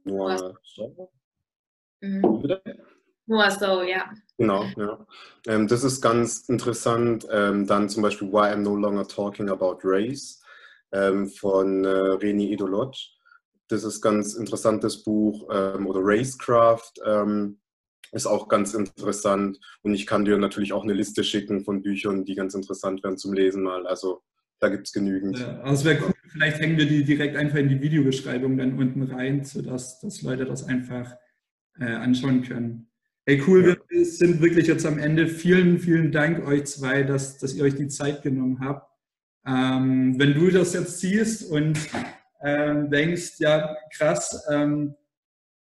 Noah 0.03 0.60
Stoll. 0.63 1.07
Mhm. 2.01 2.43
Noah 3.25 3.51
Stoll, 3.51 3.88
ja. 3.88 4.12
Genau, 4.38 4.65
ja. 4.75 5.07
Ähm, 5.47 5.69
das 5.69 5.86
ist 5.86 6.01
ganz 6.01 6.49
interessant. 6.49 7.25
Ähm, 7.31 7.65
dann 7.65 7.88
zum 7.88 8.03
Beispiel 8.03 8.34
Why 8.34 8.51
I'm 8.51 8.63
No 8.63 8.75
Longer 8.75 9.07
Talking 9.07 9.47
About 9.47 9.79
Race 9.86 10.43
ähm, 10.91 11.29
von 11.29 11.86
äh, 11.86 11.88
Reni 11.88 12.51
Idolot. 12.51 13.20
Das 13.71 13.84
ist 13.84 13.97
ein 13.97 14.01
ganz 14.01 14.34
interessantes 14.34 15.03
Buch. 15.03 15.47
Ähm, 15.51 15.88
oder 15.88 16.01
Racecraft 16.03 16.91
ähm, 17.05 17.60
ist 18.12 18.25
auch 18.25 18.49
ganz 18.49 18.73
interessant. 18.73 19.60
Und 19.81 19.93
ich 19.93 20.05
kann 20.05 20.25
dir 20.25 20.38
natürlich 20.38 20.73
auch 20.73 20.84
eine 20.84 20.93
Liste 20.93 21.23
schicken 21.23 21.63
von 21.63 21.81
Büchern, 21.81 22.25
die 22.25 22.36
ganz 22.36 22.53
interessant 22.53 23.01
werden 23.03 23.17
zum 23.17 23.34
Lesen 23.34 23.63
mal. 23.63 23.88
Also 23.88 24.23
da 24.60 24.67
gibt 24.67 24.88
es 24.88 24.93
genügend. 24.93 25.39
Ja, 25.39 25.60
also 25.62 25.86
wäre 25.86 26.03
cool, 26.03 26.13
vielleicht 26.27 26.60
hängen 26.60 26.77
wir 26.77 26.86
die 26.86 27.03
direkt 27.03 27.36
einfach 27.36 27.57
in 27.57 27.69
die 27.69 27.81
Videobeschreibung 27.81 28.57
dann 28.57 28.77
unten 28.77 29.03
rein, 29.03 29.43
sodass 29.43 29.99
dass 30.01 30.21
Leute 30.21 30.45
das 30.45 30.65
einfach 30.65 31.15
äh, 31.79 31.86
anschauen 31.86 32.43
können. 32.43 32.91
Hey, 33.25 33.41
cool, 33.47 33.69
ja. 33.69 33.75
wir 33.88 34.05
sind 34.05 34.41
wirklich 34.41 34.67
jetzt 34.67 34.86
am 34.86 34.99
Ende. 34.99 35.27
Vielen, 35.27 35.79
vielen 35.79 36.12
Dank 36.12 36.45
euch 36.45 36.65
zwei, 36.65 37.03
dass, 37.03 37.38
dass 37.38 37.53
ihr 37.53 37.63
euch 37.63 37.75
die 37.75 37.88
Zeit 37.88 38.21
genommen 38.21 38.60
habt. 38.60 38.91
Ähm, 39.45 40.19
wenn 40.19 40.34
du 40.34 40.51
das 40.51 40.73
jetzt 40.73 40.99
siehst 40.99 41.49
und 41.49 41.77
ähm, 42.43 42.89
denkst, 42.89 43.34
ja, 43.39 43.75
krass, 43.95 44.45
ähm, 44.51 44.95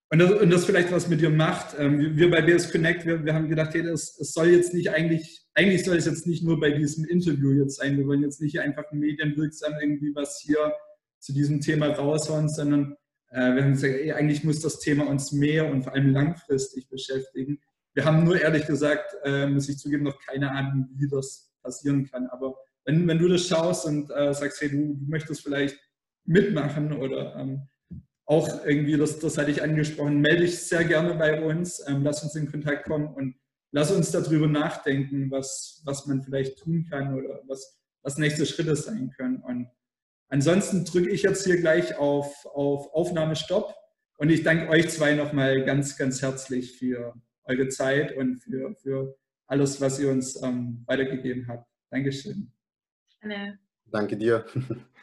und, 0.10 0.20
das, 0.20 0.32
und 0.32 0.50
das 0.50 0.66
vielleicht 0.66 0.92
was 0.92 1.10
mit 1.10 1.20
dir 1.20 1.30
macht. 1.30 1.76
Ähm, 1.78 2.16
wir 2.16 2.32
bei 2.32 2.42
BS 2.42 2.72
Connect, 2.72 3.06
wir, 3.06 3.26
wir 3.26 3.34
haben 3.34 3.50
gedacht, 3.50 3.74
hey, 3.74 3.84
das, 3.84 4.16
das 4.16 4.32
soll 4.32 4.48
jetzt 4.48 4.74
nicht 4.74 4.90
eigentlich, 4.90 5.46
eigentlich 5.54 5.84
soll 5.84 5.98
es 5.98 6.06
jetzt 6.06 6.28
nicht 6.28 6.44
nur 6.44 6.60
bei 6.60 6.72
diesem 6.72 7.04
Interview 7.06 7.52
jetzt 7.52 7.76
sein. 7.76 7.98
Wir 7.98 8.08
wollen 8.08 8.22
jetzt 8.22 8.42
nicht 8.42 8.60
einfach 8.60 8.90
medienwirksam 8.92 9.74
irgendwie 9.82 10.16
was 10.16 10.40
hier 10.40 10.74
zu 11.20 11.34
diesem 11.34 11.60
Thema 11.60 11.88
raushauen, 11.88 12.48
sondern 12.48 12.96
äh, 13.32 13.54
wir 13.56 13.63
haben 13.63 13.74
gesagt, 13.74 13.96
ey, 13.96 14.13
eigentlich 14.13 14.46
muss 14.46 14.62
das 14.62 14.80
Thema 14.80 15.08
uns 15.08 15.34
mehr 15.34 15.70
und 15.70 15.84
vor 15.84 15.94
allem 15.94 16.13
langfristig 16.13 16.88
beschäftigen. 16.88 17.60
Wir 17.94 18.06
haben 18.06 18.24
nur 18.24 18.40
ehrlich 18.40 18.66
gesagt, 18.66 19.13
äh, 19.24 19.48
muss 19.48 19.68
ich 19.68 19.78
zugeben, 19.78 20.04
noch 20.04 20.20
keine 20.26 20.52
Ahnung, 20.52 20.88
wie 20.96 21.10
das 21.10 21.52
passieren 21.62 22.10
kann. 22.10 22.28
Aber 22.28 22.56
wenn, 22.86 23.06
wenn 23.08 23.20
du 23.20 23.28
das 23.28 23.46
schaust 23.46 23.86
und 23.86 24.10
äh, 24.12 24.34
sagst, 24.34 24.62
hey, 24.62 24.70
du, 24.70 24.96
du 24.96 25.06
möchtest 25.10 25.42
vielleicht 25.42 25.78
mitmachen 26.28 26.94
oder 26.94 27.36
ähm, 27.38 27.68
auch 28.26 28.66
irgendwie, 28.66 28.98
das, 28.98 29.20
das 29.20 29.38
hatte 29.38 29.52
ich 29.52 29.63
angesprochen, 29.63 30.20
melde 30.20 30.42
dich 30.42 30.60
sehr 30.60 30.84
gerne 30.84 31.16
bei 31.16 31.42
uns, 31.42 31.82
ähm, 31.88 32.04
lass 32.04 32.22
uns 32.24 32.36
in 32.36 32.52
Kontakt 32.52 32.86
kommen 32.86 33.08
und 33.08 33.36
lass 33.72 33.92
uns 33.92 34.12
darüber 34.12 34.48
nachdenken, 34.48 35.32
was, 35.32 35.82
was 35.86 36.06
man 36.06 36.22
vielleicht 36.22 36.60
tun 36.60 36.86
kann 36.90 37.16
oder 37.16 37.42
was, 37.48 37.80
was 38.04 38.18
nächste 38.18 38.46
Schritte 38.46 38.76
sein 38.76 39.12
können. 39.18 39.38
Und 39.38 39.70
ansonsten 40.28 40.84
drücke 40.84 41.10
ich 41.10 41.24
jetzt 41.24 41.46
hier 41.46 41.60
gleich 41.60 41.98
auf, 41.98 42.46
auf 42.46 42.94
Aufnahme 42.94 43.38
Stopp 43.38 43.74
und 44.18 44.30
ich 44.30 44.44
danke 44.44 44.68
euch 44.70 44.90
zwei 44.90 45.13
nochmal 45.13 45.63
ganz, 45.63 45.96
ganz 45.98 46.22
herzlich 46.22 46.78
für 46.78 47.13
eure 47.46 47.70
Zeit 47.70 48.16
und 48.18 48.36
für, 48.36 48.76
für 48.76 49.18
alles, 49.48 49.80
was 49.80 50.00
ihr 50.00 50.12
uns 50.12 50.42
ähm, 50.44 50.84
weitergegeben 50.86 51.48
habt. 51.48 51.66
Dankeschön. 51.90 52.52
Danke 53.90 54.18
dir. 54.18 54.46